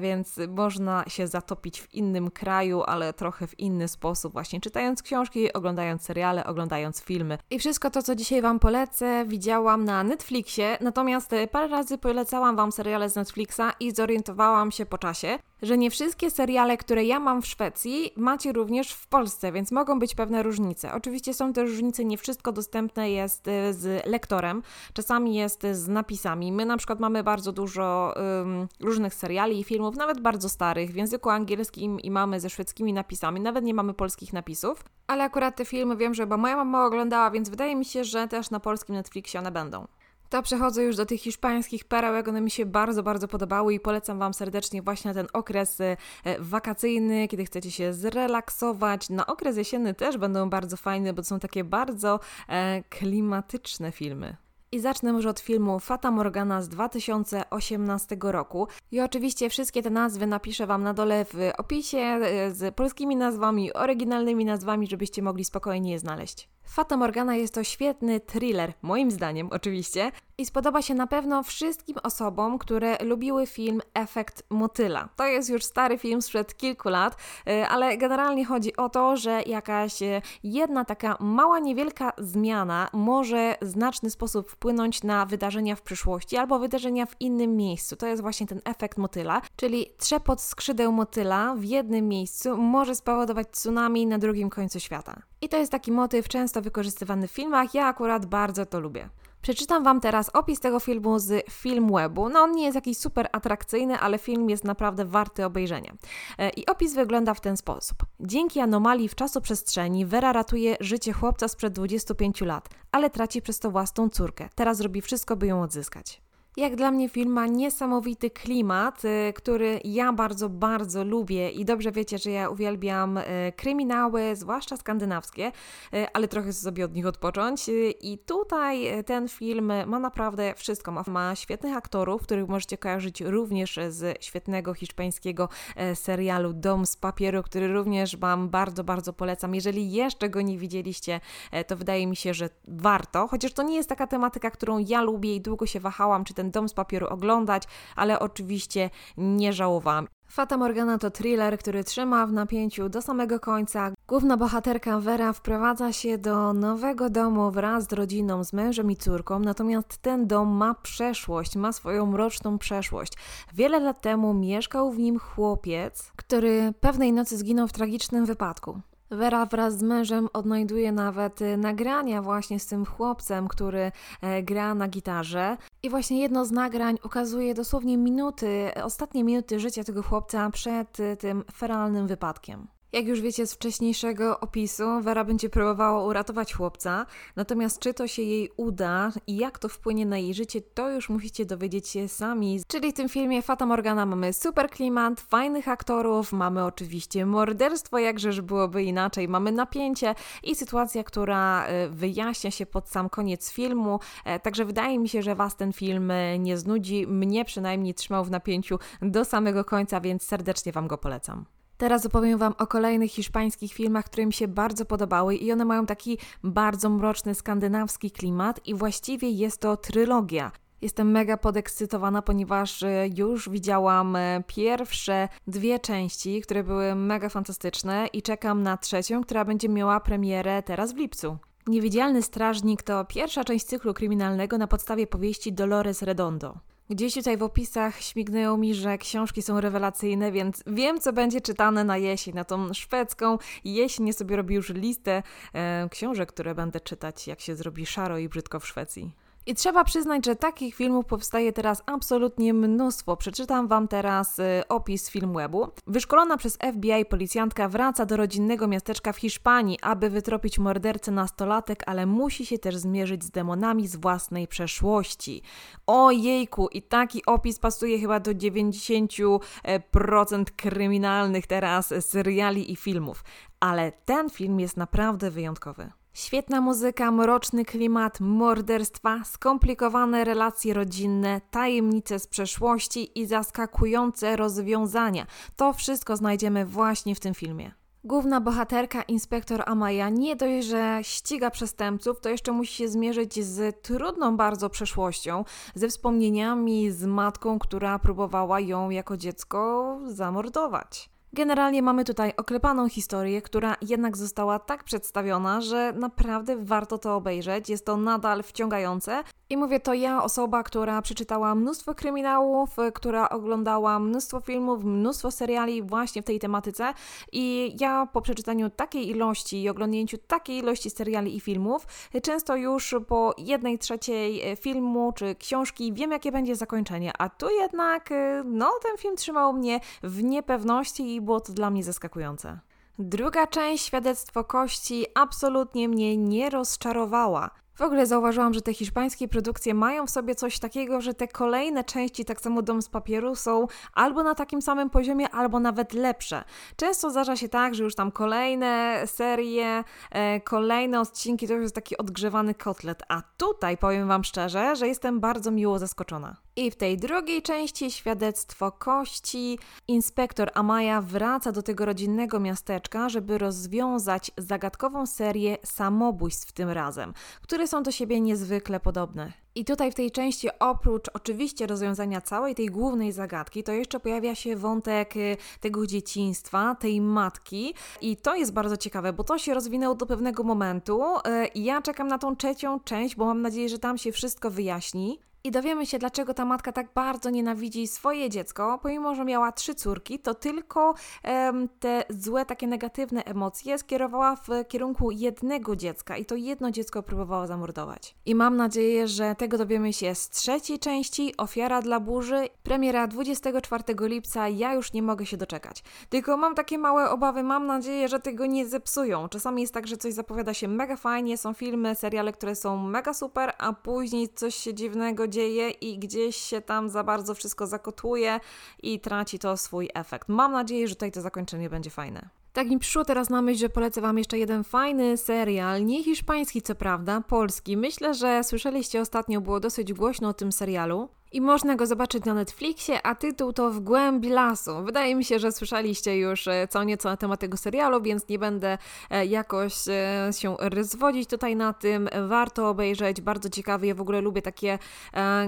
więc 0.00 0.40
można 0.48 1.04
się 1.08 1.26
zatopić 1.26 1.80
w 1.80 1.94
innym 1.94 2.30
kraju, 2.30 2.82
ale 2.86 3.12
trochę 3.12 3.46
w 3.46 3.60
sposób, 3.88 4.32
właśnie 4.32 4.60
czytając 4.60 5.02
książki, 5.02 5.52
oglądając 5.52 6.02
seriale, 6.02 6.44
oglądając 6.44 7.02
filmy. 7.02 7.38
I 7.50 7.58
wszystko 7.58 7.90
to, 7.90 8.02
co 8.02 8.14
dzisiaj 8.14 8.42
Wam 8.42 8.58
polecę, 8.58 9.24
widziałam 9.26 9.84
na 9.84 10.04
Netflixie, 10.04 10.78
natomiast 10.80 11.32
e, 11.32 11.46
parę 11.46 11.68
razy 11.68 11.98
polecałam 11.98 12.56
Wam 12.56 12.72
seriale 12.72 13.10
z 13.10 13.16
Netflixa 13.16 13.62
i 13.80 13.94
zorientowałam 13.94 14.70
się 14.70 14.86
po 14.86 14.98
czasie, 14.98 15.38
że 15.62 15.78
nie 15.78 15.90
wszystkie 15.90 16.30
seriale, 16.30 16.76
które 16.76 17.04
ja 17.04 17.20
mam 17.20 17.42
w 17.42 17.46
Szwecji, 17.46 18.12
macie 18.16 18.52
również 18.52 18.92
w 18.92 19.06
Polsce, 19.06 19.52
więc 19.52 19.72
mogą 19.72 19.98
być 19.98 20.14
pewne 20.14 20.42
różnice. 20.42 20.92
Oczywiście 20.92 21.34
są 21.34 21.52
też 21.52 21.70
różnice, 21.70 22.04
nie 22.04 22.18
wszystko 22.18 22.52
dostępne 22.52 23.10
jest 23.10 23.48
e, 23.48 23.74
z 23.74 24.06
lektorem, 24.06 24.62
czasami 24.92 25.34
jest 25.34 25.66
z 25.72 25.88
napisami. 25.88 26.52
My 26.52 26.66
na 26.66 26.76
przykład 26.76 27.00
mamy 27.00 27.22
bardzo 27.22 27.52
dużo 27.52 28.14
um, 28.16 28.68
różnych 28.80 29.14
seriali 29.14 29.60
i 29.60 29.64
filmów, 29.64 29.96
nawet 29.96 30.20
bardzo 30.20 30.48
starych, 30.48 30.92
w 30.92 30.96
języku 30.96 31.30
angielskim 31.30 32.00
i 32.00 32.10
mamy 32.10 32.40
ze 32.40 32.50
szwedzkimi 32.50 32.92
napisami, 32.92 33.40
nawet 33.40 33.64
nie 33.64 33.74
mamy 33.74 33.94
polskich 33.94 34.32
napisów. 34.32 34.84
Ale 35.06 35.24
akurat 35.24 35.56
te 35.56 35.64
filmy 35.64 35.96
wiem, 35.96 36.14
że 36.14 36.26
bo 36.26 36.36
moja 36.36 36.56
mama 36.56 36.86
oglądała, 36.86 37.30
więc 37.30 37.48
wydaje 37.48 37.76
mi 37.76 37.84
się, 37.84 38.04
że 38.04 38.28
też 38.28 38.50
na 38.50 38.60
polskim 38.60 38.94
Netflixie 38.94 39.40
one 39.40 39.50
będą. 39.50 39.86
To 40.28 40.42
przechodzę 40.42 40.82
już 40.82 40.96
do 40.96 41.06
tych 41.06 41.20
hiszpańskich 41.20 41.84
perełek. 41.84 42.28
One 42.28 42.40
mi 42.40 42.50
się 42.50 42.66
bardzo, 42.66 43.02
bardzo 43.02 43.28
podobały 43.28 43.74
i 43.74 43.80
polecam 43.80 44.18
Wam 44.18 44.34
serdecznie 44.34 44.82
właśnie 44.82 45.14
ten 45.14 45.26
okres 45.32 45.80
e, 45.80 45.96
wakacyjny, 46.38 47.28
kiedy 47.28 47.44
chcecie 47.44 47.70
się 47.70 47.92
zrelaksować. 47.92 49.10
Na 49.10 49.26
okres 49.26 49.56
jesienny 49.56 49.94
też 49.94 50.18
będą 50.18 50.50
bardzo 50.50 50.76
fajne, 50.76 51.12
bo 51.12 51.22
to 51.22 51.28
są 51.28 51.40
takie 51.40 51.64
bardzo 51.64 52.20
e, 52.48 52.82
klimatyczne 52.82 53.92
filmy. 53.92 54.36
I 54.72 54.80
zacznę 54.80 55.12
może 55.12 55.30
od 55.30 55.40
filmu 55.40 55.80
Fata 55.80 56.10
Morgana 56.10 56.62
z 56.62 56.68
2018 56.68 58.16
roku. 58.20 58.68
I 58.90 59.00
oczywiście 59.00 59.50
wszystkie 59.50 59.82
te 59.82 59.90
nazwy 59.90 60.26
napiszę 60.26 60.66
Wam 60.66 60.82
na 60.82 60.94
dole 60.94 61.24
w 61.24 61.34
opisie 61.58 61.98
e, 61.98 62.50
z 62.50 62.74
polskimi 62.74 63.16
nazwami, 63.16 63.72
oryginalnymi 63.72 64.44
nazwami, 64.44 64.86
żebyście 64.86 65.22
mogli 65.22 65.44
spokojnie 65.44 65.92
je 65.92 65.98
znaleźć. 65.98 66.53
Fata 66.64 66.96
Morgana 66.96 67.36
jest 67.36 67.54
to 67.54 67.64
świetny 67.64 68.20
thriller, 68.20 68.72
moim 68.82 69.10
zdaniem 69.10 69.48
oczywiście, 69.52 70.12
i 70.38 70.46
spodoba 70.46 70.82
się 70.82 70.94
na 70.94 71.06
pewno 71.06 71.42
wszystkim 71.42 71.96
osobom, 72.02 72.58
które 72.58 72.96
lubiły 73.04 73.46
film 73.46 73.80
Efekt 73.94 74.42
Motyla. 74.50 75.08
To 75.16 75.26
jest 75.26 75.50
już 75.50 75.64
stary 75.64 75.98
film 75.98 76.22
sprzed 76.22 76.56
kilku 76.56 76.88
lat, 76.88 77.16
y, 77.48 77.66
ale 77.68 77.98
generalnie 77.98 78.44
chodzi 78.44 78.76
o 78.76 78.88
to, 78.88 79.16
że 79.16 79.42
jakaś 79.46 80.02
y, 80.02 80.22
jedna 80.42 80.84
taka 80.84 81.16
mała, 81.20 81.58
niewielka 81.58 82.12
zmiana 82.18 82.88
może 82.92 83.56
w 83.62 83.68
znaczny 83.68 84.10
sposób 84.10 84.50
wpłynąć 84.50 85.02
na 85.02 85.26
wydarzenia 85.26 85.76
w 85.76 85.82
przyszłości 85.82 86.36
albo 86.36 86.58
wydarzenia 86.58 87.06
w 87.06 87.20
innym 87.20 87.56
miejscu. 87.56 87.96
To 87.96 88.06
jest 88.06 88.22
właśnie 88.22 88.46
ten 88.46 88.60
efekt 88.64 88.98
motyla, 88.98 89.42
czyli 89.56 89.86
trzepot 89.98 90.40
skrzydeł 90.40 90.92
motyla 90.92 91.54
w 91.54 91.64
jednym 91.64 92.08
miejscu 92.08 92.56
może 92.56 92.94
spowodować 92.94 93.50
tsunami 93.50 94.06
na 94.06 94.18
drugim 94.18 94.50
końcu 94.50 94.80
świata. 94.80 95.22
I 95.44 95.48
to 95.48 95.56
jest 95.56 95.72
taki 95.72 95.92
motyw 95.92 96.28
często 96.28 96.62
wykorzystywany 96.62 97.28
w 97.28 97.30
filmach, 97.30 97.74
ja 97.74 97.86
akurat 97.86 98.26
bardzo 98.26 98.66
to 98.66 98.80
lubię. 98.80 99.08
Przeczytam 99.42 99.84
Wam 99.84 100.00
teraz 100.00 100.30
opis 100.32 100.60
tego 100.60 100.80
filmu 100.80 101.18
z 101.18 101.50
Filmwebu. 101.50 102.28
No 102.28 102.40
on 102.40 102.52
nie 102.52 102.64
jest 102.64 102.74
jakiś 102.74 102.98
super 102.98 103.28
atrakcyjny, 103.32 103.98
ale 103.98 104.18
film 104.18 104.50
jest 104.50 104.64
naprawdę 104.64 105.04
warty 105.04 105.44
obejrzenia. 105.44 105.94
E, 106.38 106.50
I 106.50 106.66
opis 106.66 106.94
wygląda 106.94 107.34
w 107.34 107.40
ten 107.40 107.56
sposób. 107.56 107.96
Dzięki 108.20 108.60
anomalii 108.60 109.08
w 109.08 109.14
czasoprzestrzeni 109.14 110.06
Vera 110.06 110.32
ratuje 110.32 110.76
życie 110.80 111.12
chłopca 111.12 111.48
sprzed 111.48 111.72
25 111.72 112.40
lat, 112.40 112.68
ale 112.92 113.10
traci 113.10 113.42
przez 113.42 113.58
to 113.58 113.70
własną 113.70 114.08
córkę. 114.08 114.48
Teraz 114.54 114.80
robi 114.80 115.00
wszystko, 115.00 115.36
by 115.36 115.46
ją 115.46 115.62
odzyskać. 115.62 116.23
Jak 116.56 116.76
dla 116.76 116.90
mnie 116.90 117.08
film 117.08 117.32
ma 117.32 117.46
niesamowity 117.46 118.30
klimat, 118.30 119.04
y, 119.04 119.32
który 119.32 119.80
ja 119.84 120.12
bardzo, 120.12 120.48
bardzo 120.48 121.04
lubię 121.04 121.50
i 121.50 121.64
dobrze 121.64 121.92
wiecie, 121.92 122.18
że 122.18 122.30
ja 122.30 122.48
uwielbiam 122.48 123.18
y, 123.18 123.22
kryminały, 123.56 124.36
zwłaszcza 124.36 124.76
skandynawskie, 124.76 125.52
y, 125.94 126.06
ale 126.12 126.28
trochę 126.28 126.52
sobie 126.52 126.84
od 126.84 126.94
nich 126.94 127.06
odpocząć. 127.06 127.70
I 128.00 128.18
tutaj 128.18 129.04
ten 129.04 129.28
film 129.28 129.72
ma 129.86 129.98
naprawdę 129.98 130.54
wszystko. 130.56 131.04
Ma, 131.06 131.34
świetnych 131.34 131.76
aktorów, 131.76 132.22
których 132.22 132.48
możecie 132.48 132.78
kojarzyć 132.78 133.20
również 133.20 133.78
z 133.88 134.24
świetnego 134.24 134.74
hiszpańskiego 134.74 135.48
serialu 135.94 136.52
Dom 136.52 136.86
z 136.86 136.96
papieru, 136.96 137.42
który 137.42 137.72
również 137.72 138.16
Wam 138.16 138.48
bardzo, 138.48 138.84
bardzo 138.84 139.12
polecam. 139.12 139.54
Jeżeli 139.54 139.92
jeszcze 139.92 140.30
go 140.30 140.40
nie 140.40 140.58
widzieliście, 140.58 141.20
to 141.66 141.76
wydaje 141.76 142.06
mi 142.06 142.16
się, 142.16 142.34
że 142.34 142.50
warto, 142.68 143.28
chociaż 143.28 143.52
to 143.52 143.62
nie 143.62 143.76
jest 143.76 143.88
taka 143.88 144.06
tematyka, 144.06 144.50
którą 144.50 144.78
ja 144.78 145.02
lubię 145.02 145.34
i 145.34 145.40
długo 145.40 145.66
się 145.66 145.80
wahałam, 145.80 146.24
czy 146.24 146.34
ten 146.34 146.43
ten 146.44 146.50
dom 146.50 146.68
z 146.68 146.74
papieru 146.74 147.06
oglądać, 147.06 147.62
ale 147.96 148.18
oczywiście 148.18 148.90
nie 149.16 149.52
żałowałam. 149.52 150.08
Fata 150.28 150.56
Morgana 150.56 150.98
to 150.98 151.10
thriller, 151.10 151.58
który 151.58 151.84
trzyma 151.84 152.26
w 152.26 152.32
napięciu 152.32 152.88
do 152.88 153.02
samego 153.02 153.40
końca. 153.40 153.92
Główna 154.08 154.36
bohaterka 154.36 155.00
Vera 155.00 155.32
wprowadza 155.32 155.92
się 155.92 156.18
do 156.18 156.52
nowego 156.52 157.10
domu 157.10 157.50
wraz 157.50 157.84
z 157.84 157.92
rodziną, 157.92 158.44
z 158.44 158.52
mężem 158.52 158.90
i 158.90 158.96
córką, 158.96 159.38
natomiast 159.38 159.98
ten 159.98 160.26
dom 160.26 160.48
ma 160.48 160.74
przeszłość, 160.74 161.56
ma 161.56 161.72
swoją 161.72 162.06
mroczną 162.06 162.58
przeszłość. 162.58 163.12
Wiele 163.54 163.80
lat 163.80 164.00
temu 164.00 164.34
mieszkał 164.34 164.92
w 164.92 164.98
nim 164.98 165.18
chłopiec, 165.18 166.12
który 166.16 166.72
pewnej 166.80 167.12
nocy 167.12 167.36
zginął 167.36 167.68
w 167.68 167.72
tragicznym 167.72 168.26
wypadku. 168.26 168.80
Vera 169.10 169.46
wraz 169.46 169.78
z 169.78 169.82
mężem 169.82 170.28
odnajduje 170.32 170.92
nawet 170.92 171.42
y, 171.42 171.56
nagrania 171.56 172.22
właśnie 172.22 172.60
z 172.60 172.66
tym 172.66 172.84
chłopcem, 172.84 173.48
który 173.48 173.92
e, 174.20 174.42
gra 174.42 174.74
na 174.74 174.88
gitarze. 174.88 175.56
I 175.82 175.90
właśnie 175.90 176.20
jedno 176.20 176.44
z 176.44 176.50
nagrań 176.50 176.96
ukazuje 177.04 177.54
dosłownie 177.54 177.96
minuty, 177.96 178.70
ostatnie 178.82 179.24
minuty 179.24 179.60
życia 179.60 179.84
tego 179.84 180.02
chłopca 180.02 180.50
przed 180.50 181.00
y, 181.00 181.16
tym 181.16 181.44
feralnym 181.52 182.06
wypadkiem. 182.06 182.73
Jak 182.94 183.06
już 183.06 183.20
wiecie 183.20 183.46
z 183.46 183.54
wcześniejszego 183.54 184.40
opisu, 184.40 184.84
Vera 185.00 185.24
będzie 185.24 185.50
próbowała 185.50 186.04
uratować 186.04 186.54
chłopca, 186.54 187.06
natomiast 187.36 187.78
czy 187.78 187.94
to 187.94 188.06
się 188.06 188.22
jej 188.22 188.50
uda 188.56 189.12
i 189.26 189.36
jak 189.36 189.58
to 189.58 189.68
wpłynie 189.68 190.06
na 190.06 190.18
jej 190.18 190.34
życie, 190.34 190.60
to 190.60 190.90
już 190.90 191.08
musicie 191.08 191.46
dowiedzieć 191.46 191.88
się 191.88 192.08
sami. 192.08 192.60
Czyli 192.66 192.92
w 192.92 192.94
tym 192.94 193.08
filmie 193.08 193.42
Fata 193.42 193.66
Morgana 193.66 194.06
mamy 194.06 194.32
super 194.32 194.70
klimat, 194.70 195.20
fajnych 195.20 195.68
aktorów, 195.68 196.32
mamy 196.32 196.64
oczywiście 196.64 197.26
morderstwo, 197.26 197.98
jakżeż 197.98 198.40
byłoby 198.40 198.82
inaczej, 198.82 199.28
mamy 199.28 199.52
napięcie 199.52 200.14
i 200.42 200.54
sytuacja, 200.54 201.04
która 201.04 201.66
e, 201.66 201.88
wyjaśnia 201.88 202.50
się 202.50 202.66
pod 202.66 202.88
sam 202.88 203.08
koniec 203.08 203.52
filmu, 203.52 204.00
e, 204.24 204.40
także 204.40 204.64
wydaje 204.64 204.98
mi 204.98 205.08
się, 205.08 205.22
że 205.22 205.34
Was 205.34 205.56
ten 205.56 205.72
film 205.72 206.10
e, 206.10 206.38
nie 206.38 206.58
znudzi, 206.58 207.06
mnie 207.06 207.44
przynajmniej 207.44 207.94
trzymał 207.94 208.24
w 208.24 208.30
napięciu 208.30 208.78
do 209.02 209.24
samego 209.24 209.64
końca, 209.64 210.00
więc 210.00 210.22
serdecznie 210.22 210.72
Wam 210.72 210.88
go 210.88 210.98
polecam. 210.98 211.53
Teraz 211.76 212.06
opowiem 212.06 212.38
Wam 212.38 212.54
o 212.58 212.66
kolejnych 212.66 213.10
hiszpańskich 213.10 213.72
filmach, 213.72 214.04
które 214.04 214.26
mi 214.26 214.32
się 214.32 214.48
bardzo 214.48 214.84
podobały 214.84 215.36
i 215.36 215.52
one 215.52 215.64
mają 215.64 215.86
taki 215.86 216.18
bardzo 216.44 216.88
mroczny 216.88 217.34
skandynawski 217.34 218.10
klimat 218.10 218.60
i 218.66 218.74
właściwie 218.74 219.30
jest 219.30 219.60
to 219.60 219.76
trylogia. 219.76 220.52
Jestem 220.82 221.10
mega 221.10 221.36
podekscytowana, 221.36 222.22
ponieważ 222.22 222.82
e, 222.82 223.08
już 223.16 223.48
widziałam 223.48 224.16
e, 224.16 224.42
pierwsze 224.46 225.28
dwie 225.46 225.78
części, 225.78 226.40
które 226.40 226.64
były 226.64 226.94
mega 226.94 227.28
fantastyczne 227.28 228.06
i 228.12 228.22
czekam 228.22 228.62
na 228.62 228.76
trzecią, 228.76 229.22
która 229.22 229.44
będzie 229.44 229.68
miała 229.68 230.00
premierę 230.00 230.62
teraz 230.62 230.92
w 230.92 230.96
lipcu. 230.96 231.38
Niewidzialny 231.66 232.22
Strażnik 232.22 232.82
to 232.82 233.04
pierwsza 233.04 233.44
część 233.44 233.64
cyklu 233.64 233.94
kryminalnego 233.94 234.58
na 234.58 234.66
podstawie 234.66 235.06
powieści 235.06 235.52
Dolores 235.52 236.02
Redondo. 236.02 236.58
Gdzieś 236.90 237.14
tutaj 237.14 237.36
w 237.36 237.42
opisach 237.42 238.00
śmignęło 238.00 238.56
mi, 238.56 238.74
że 238.74 238.98
książki 238.98 239.42
są 239.42 239.60
rewelacyjne, 239.60 240.32
więc 240.32 240.62
wiem, 240.66 241.00
co 241.00 241.12
będzie 241.12 241.40
czytane 241.40 241.84
na 241.84 241.96
jesień, 241.96 242.34
na 242.34 242.44
tą 242.44 242.74
szwedzką 242.74 243.38
jesień. 243.64 244.12
sobie 244.12 244.36
robię 244.36 244.56
już 244.56 244.70
listę 244.70 245.22
e, 245.54 245.88
książek, 245.90 246.32
które 246.32 246.54
będę 246.54 246.80
czytać, 246.80 247.26
jak 247.26 247.40
się 247.40 247.56
zrobi 247.56 247.86
szaro 247.86 248.18
i 248.18 248.28
brzydko 248.28 248.60
w 248.60 248.66
Szwecji. 248.66 249.23
I 249.46 249.54
trzeba 249.54 249.84
przyznać, 249.84 250.26
że 250.26 250.36
takich 250.36 250.74
filmów 250.74 251.06
powstaje 251.06 251.52
teraz 251.52 251.82
absolutnie 251.86 252.54
mnóstwo. 252.54 253.16
Przeczytam 253.16 253.68
Wam 253.68 253.88
teraz 253.88 254.38
y, 254.38 254.62
opis 254.68 255.10
Filmwebu. 255.10 255.68
Wyszkolona 255.86 256.36
przez 256.36 256.58
FBI 256.72 257.04
policjantka 257.04 257.68
wraca 257.68 258.06
do 258.06 258.16
rodzinnego 258.16 258.68
miasteczka 258.68 259.12
w 259.12 259.16
Hiszpanii, 259.16 259.78
aby 259.82 260.10
wytropić 260.10 260.58
mordercę 260.58 261.12
nastolatek, 261.12 261.82
ale 261.86 262.06
musi 262.06 262.46
się 262.46 262.58
też 262.58 262.76
zmierzyć 262.76 263.24
z 263.24 263.30
demonami 263.30 263.88
z 263.88 263.96
własnej 263.96 264.48
przeszłości. 264.48 265.42
O 265.86 266.10
jejku, 266.10 266.68
i 266.68 266.82
taki 266.82 267.26
opis 267.26 267.58
pasuje 267.58 267.98
chyba 267.98 268.20
do 268.20 268.30
90% 268.30 270.44
kryminalnych 270.56 271.46
teraz 271.46 271.94
seriali 272.00 272.72
i 272.72 272.76
filmów. 272.76 273.24
Ale 273.60 273.92
ten 273.92 274.30
film 274.30 274.60
jest 274.60 274.76
naprawdę 274.76 275.30
wyjątkowy. 275.30 276.03
Świetna 276.14 276.60
muzyka, 276.60 277.10
mroczny 277.10 277.64
klimat, 277.64 278.20
morderstwa, 278.20 279.24
skomplikowane 279.24 280.24
relacje 280.24 280.74
rodzinne, 280.74 281.40
tajemnice 281.50 282.18
z 282.18 282.26
przeszłości 282.26 283.20
i 283.20 283.26
zaskakujące 283.26 284.36
rozwiązania. 284.36 285.26
To 285.56 285.72
wszystko 285.72 286.16
znajdziemy 286.16 286.66
właśnie 286.66 287.14
w 287.14 287.20
tym 287.20 287.34
filmie. 287.34 287.74
Główna 288.04 288.40
bohaterka, 288.40 289.02
inspektor 289.02 289.62
Amaya, 289.66 290.10
nie 290.12 290.36
dość, 290.36 290.66
że 290.66 290.98
ściga 291.02 291.50
przestępców, 291.50 292.20
to 292.20 292.28
jeszcze 292.28 292.52
musi 292.52 292.74
się 292.74 292.88
zmierzyć 292.88 293.44
z 293.44 293.82
trudną 293.82 294.36
bardzo 294.36 294.70
przeszłością, 294.70 295.44
ze 295.74 295.88
wspomnieniami 295.88 296.90
z 296.90 297.04
matką, 297.04 297.58
która 297.58 297.98
próbowała 297.98 298.60
ją 298.60 298.90
jako 298.90 299.16
dziecko 299.16 299.98
zamordować. 300.06 301.13
Generalnie 301.34 301.82
mamy 301.82 302.04
tutaj 302.04 302.32
oklepaną 302.36 302.88
historię, 302.88 303.42
która 303.42 303.76
jednak 303.82 304.16
została 304.16 304.58
tak 304.58 304.84
przedstawiona, 304.84 305.60
że 305.60 305.92
naprawdę 305.92 306.56
warto 306.56 306.98
to 306.98 307.16
obejrzeć. 307.16 307.68
Jest 307.68 307.86
to 307.86 307.96
nadal 307.96 308.42
wciągające. 308.42 309.24
I 309.50 309.56
mówię 309.56 309.80
to 309.80 309.94
ja, 309.94 310.22
osoba, 310.22 310.62
która 310.62 311.02
przeczytała 311.02 311.54
mnóstwo 311.54 311.94
kryminałów, 311.94 312.76
która 312.94 313.28
oglądała 313.28 313.98
mnóstwo 313.98 314.40
filmów, 314.40 314.84
mnóstwo 314.84 315.30
seriali 315.30 315.82
właśnie 315.82 316.22
w 316.22 316.24
tej 316.24 316.38
tematyce. 316.38 316.94
I 317.32 317.76
ja 317.80 318.08
po 318.12 318.22
przeczytaniu 318.22 318.70
takiej 318.70 319.08
ilości 319.08 319.62
i 319.62 319.68
oglądnięciu 319.68 320.18
takiej 320.18 320.58
ilości 320.58 320.90
seriali 320.90 321.36
i 321.36 321.40
filmów, 321.40 321.86
często 322.22 322.56
już 322.56 322.94
po 323.08 323.34
jednej 323.38 323.78
trzeciej 323.78 324.56
filmu 324.56 325.12
czy 325.16 325.34
książki 325.34 325.92
wiem, 325.92 326.10
jakie 326.10 326.32
będzie 326.32 326.56
zakończenie. 326.56 327.12
A 327.18 327.28
tu 327.28 327.50
jednak, 327.50 328.10
no, 328.44 328.70
ten 328.82 328.96
film 328.98 329.16
trzymał 329.16 329.52
mnie 329.52 329.80
w 330.02 330.22
niepewności 330.22 331.14
i 331.14 331.23
było 331.24 331.40
to 331.40 331.52
dla 331.52 331.70
mnie 331.70 331.84
zaskakujące. 331.84 332.58
Druga 332.98 333.46
część, 333.46 333.84
Świadectwo 333.84 334.44
Kości, 334.44 335.06
absolutnie 335.14 335.88
mnie 335.88 336.16
nie 336.16 336.50
rozczarowała. 336.50 337.50
W 337.74 337.82
ogóle 337.82 338.06
zauważyłam, 338.06 338.54
że 338.54 338.62
te 338.62 338.74
hiszpańskie 338.74 339.28
produkcje 339.28 339.74
mają 339.74 340.06
w 340.06 340.10
sobie 340.10 340.34
coś 340.34 340.58
takiego, 340.58 341.00
że 341.00 341.14
te 341.14 341.28
kolejne 341.28 341.84
części, 341.84 342.24
tak 342.24 342.40
samo 342.40 342.62
Dom 342.62 342.82
z 342.82 342.88
Papieru, 342.88 343.34
są 343.34 343.66
albo 343.94 344.22
na 344.22 344.34
takim 344.34 344.62
samym 344.62 344.90
poziomie, 344.90 345.30
albo 345.30 345.60
nawet 345.60 345.92
lepsze. 345.92 346.44
Często 346.76 347.10
zdarza 347.10 347.36
się 347.36 347.48
tak, 347.48 347.74
że 347.74 347.84
już 347.84 347.94
tam 347.94 348.10
kolejne 348.10 349.02
serie, 349.06 349.84
e, 350.10 350.40
kolejne 350.40 351.00
odcinki 351.00 351.48
to 351.48 351.54
już 351.54 351.62
jest 351.62 351.74
taki 351.74 351.96
odgrzewany 351.96 352.54
kotlet, 352.54 353.02
a 353.08 353.22
tutaj 353.36 353.78
powiem 353.78 354.08
Wam 354.08 354.24
szczerze, 354.24 354.76
że 354.76 354.88
jestem 354.88 355.20
bardzo 355.20 355.50
miło 355.50 355.78
zaskoczona. 355.78 356.43
I 356.56 356.70
w 356.70 356.76
tej 356.76 356.96
drugiej 356.96 357.42
części 357.42 357.90
świadectwo 357.90 358.72
kości 358.72 359.58
inspektor 359.88 360.50
Amaya 360.54 361.00
wraca 361.02 361.52
do 361.52 361.62
tego 361.62 361.84
rodzinnego 361.84 362.40
miasteczka, 362.40 363.08
żeby 363.08 363.38
rozwiązać 363.38 364.30
zagadkową 364.38 365.06
serię 365.06 365.58
samobójstw 365.64 366.52
tym 366.52 366.70
razem, 366.70 367.14
które 367.42 367.66
są 367.68 367.82
do 367.82 367.90
siebie 367.90 368.20
niezwykle 368.20 368.80
podobne. 368.80 369.32
I 369.54 369.64
tutaj 369.64 369.92
w 369.92 369.94
tej 369.94 370.10
części 370.10 370.48
oprócz 370.58 371.10
oczywiście 371.12 371.66
rozwiązania 371.66 372.20
całej 372.20 372.54
tej 372.54 372.66
głównej 372.66 373.12
zagadki, 373.12 373.62
to 373.62 373.72
jeszcze 373.72 374.00
pojawia 374.00 374.34
się 374.34 374.56
wątek 374.56 375.16
y, 375.16 375.36
tego 375.60 375.86
dzieciństwa, 375.86 376.76
tej 376.80 377.00
matki 377.00 377.74
i 378.00 378.16
to 378.16 378.34
jest 378.34 378.52
bardzo 378.52 378.76
ciekawe, 378.76 379.12
bo 379.12 379.24
to 379.24 379.38
się 379.38 379.54
rozwinęło 379.54 379.94
do 379.94 380.06
pewnego 380.06 380.42
momentu. 380.42 381.02
Y, 381.02 381.20
ja 381.54 381.82
czekam 381.82 382.08
na 382.08 382.18
tą 382.18 382.36
trzecią 382.36 382.80
część, 382.80 383.16
bo 383.16 383.24
mam 383.24 383.42
nadzieję, 383.42 383.68
że 383.68 383.78
tam 383.78 383.98
się 383.98 384.12
wszystko 384.12 384.50
wyjaśni. 384.50 385.18
I 385.46 385.50
dowiemy 385.50 385.86
się, 385.86 385.98
dlaczego 385.98 386.34
ta 386.34 386.44
matka 386.44 386.72
tak 386.72 386.86
bardzo 386.94 387.30
nienawidzi 387.30 387.86
swoje 387.86 388.30
dziecko, 388.30 388.78
pomimo, 388.82 389.14
że 389.14 389.24
miała 389.24 389.52
trzy 389.52 389.74
córki, 389.74 390.18
to 390.18 390.34
tylko 390.34 390.94
em, 391.22 391.68
te 391.80 392.04
złe, 392.08 392.46
takie 392.46 392.66
negatywne 392.66 393.24
emocje 393.24 393.78
skierowała 393.78 394.36
w 394.36 394.48
kierunku 394.68 395.10
jednego 395.10 395.76
dziecka 395.76 396.16
i 396.16 396.24
to 396.24 396.34
jedno 396.34 396.70
dziecko 396.70 397.02
próbowała 397.02 397.46
zamordować. 397.46 398.14
I 398.26 398.34
mam 398.34 398.56
nadzieję, 398.56 399.08
że 399.08 399.34
tego 399.34 399.58
dowiemy 399.58 399.92
się 399.92 400.14
z 400.14 400.30
trzeciej 400.30 400.78
części, 400.78 401.36
Ofiara 401.36 401.82
dla 401.82 402.00
burzy, 402.00 402.48
premiera 402.62 403.06
24 403.06 403.84
lipca, 404.00 404.48
ja 404.48 404.74
już 404.74 404.92
nie 404.92 405.02
mogę 405.02 405.26
się 405.26 405.36
doczekać. 405.36 405.82
Tylko 406.08 406.36
mam 406.36 406.54
takie 406.54 406.78
małe 406.78 407.10
obawy, 407.10 407.42
mam 407.42 407.66
nadzieję, 407.66 408.08
że 408.08 408.20
tego 408.20 408.46
nie 408.46 408.66
zepsują. 408.66 409.28
Czasami 409.28 409.62
jest 409.62 409.74
tak, 409.74 409.86
że 409.86 409.96
coś 409.96 410.12
zapowiada 410.12 410.54
się 410.54 410.68
mega 410.68 410.96
fajnie, 410.96 411.38
są 411.38 411.54
filmy, 411.54 411.94
seriale, 411.94 412.32
które 412.32 412.54
są 412.54 412.76
mega 412.76 413.14
super, 413.14 413.52
a 413.58 413.72
później 413.72 414.28
coś 414.28 414.54
się 414.54 414.74
dziwnego 414.74 415.28
dzieje 415.34 415.70
i 415.70 415.98
gdzieś 415.98 416.36
się 416.36 416.60
tam 416.60 416.88
za 416.88 417.04
bardzo 417.04 417.34
wszystko 417.34 417.66
zakotuje 417.66 418.40
i 418.82 419.00
traci 419.00 419.38
to 419.38 419.56
swój 419.56 419.90
efekt. 419.94 420.28
Mam 420.28 420.52
nadzieję, 420.52 420.88
że 420.88 420.94
tutaj 420.94 421.12
to 421.12 421.20
zakończenie 421.20 421.70
będzie 421.70 421.90
fajne. 421.90 422.28
Tak 422.52 422.68
mi 422.70 422.78
przyszło 422.78 423.04
teraz 423.04 423.30
na 423.30 423.42
myśl, 423.42 423.60
że 423.60 423.68
polecę 423.68 424.00
Wam 424.00 424.18
jeszcze 424.18 424.38
jeden 424.38 424.64
fajny 424.64 425.16
serial, 425.16 425.84
nie 425.84 426.04
hiszpański 426.04 426.62
co 426.62 426.74
prawda, 426.74 427.20
polski. 427.20 427.76
Myślę, 427.76 428.14
że 428.14 428.44
słyszeliście 428.44 429.00
ostatnio, 429.00 429.40
było 429.40 429.60
dosyć 429.60 429.92
głośno 429.92 430.28
o 430.28 430.34
tym 430.34 430.52
serialu 430.52 431.08
i 431.34 431.40
można 431.40 431.76
go 431.76 431.86
zobaczyć 431.86 432.24
na 432.24 432.34
Netflixie, 432.34 433.06
a 433.06 433.14
tytuł 433.14 433.52
to 433.52 433.70
W 433.70 433.80
głębi 433.80 434.28
lasu. 434.28 434.84
Wydaje 434.84 435.14
mi 435.14 435.24
się, 435.24 435.38
że 435.38 435.52
słyszeliście 435.52 436.18
już 436.18 436.48
e, 436.48 436.68
co 436.68 436.84
nieco 436.84 437.08
na 437.08 437.16
temat 437.16 437.40
tego 437.40 437.56
serialu, 437.56 438.02
więc 438.02 438.28
nie 438.28 438.38
będę 438.38 438.78
e, 439.10 439.26
jakoś 439.26 439.74
e, 439.88 440.30
się 440.32 440.56
rozwodzić 440.60 441.28
tutaj 441.28 441.56
na 441.56 441.72
tym. 441.72 442.08
Warto 442.28 442.68
obejrzeć, 442.68 443.20
bardzo 443.20 443.50
ciekawy. 443.50 443.86
Ja 443.86 443.94
w 443.94 444.00
ogóle 444.00 444.20
lubię 444.20 444.42
takie 444.42 444.78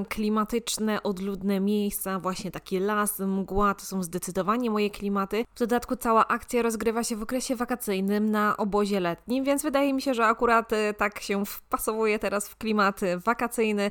klimatyczne, 0.09 1.03
odludne 1.03 1.61
miejsca, 1.61 2.19
właśnie 2.19 2.51
taki 2.51 2.79
las, 2.79 3.19
mgła, 3.19 3.75
to 3.75 3.85
są 3.85 4.03
zdecydowanie 4.03 4.71
moje 4.71 4.91
klimaty. 4.91 5.45
W 5.55 5.59
dodatku 5.59 5.97
cała 5.97 6.29
akcja 6.29 6.63
rozgrywa 6.63 7.05
się 7.05 7.17
w 7.17 7.23
okresie 7.23 7.57
wakacyjnym 7.57 8.31
na 8.31 8.57
obozie 8.57 9.01
letnim, 9.01 9.45
więc 9.45 9.63
wydaje 9.63 9.95
mi 9.95 10.03
się, 10.03 10.15
że 10.15 10.27
akurat 10.27 10.71
tak 10.97 11.21
się 11.21 11.47
wpasowuje 11.47 12.19
teraz 12.19 12.49
w 12.49 12.57
klimat 12.57 13.01
wakacyjny, 13.25 13.91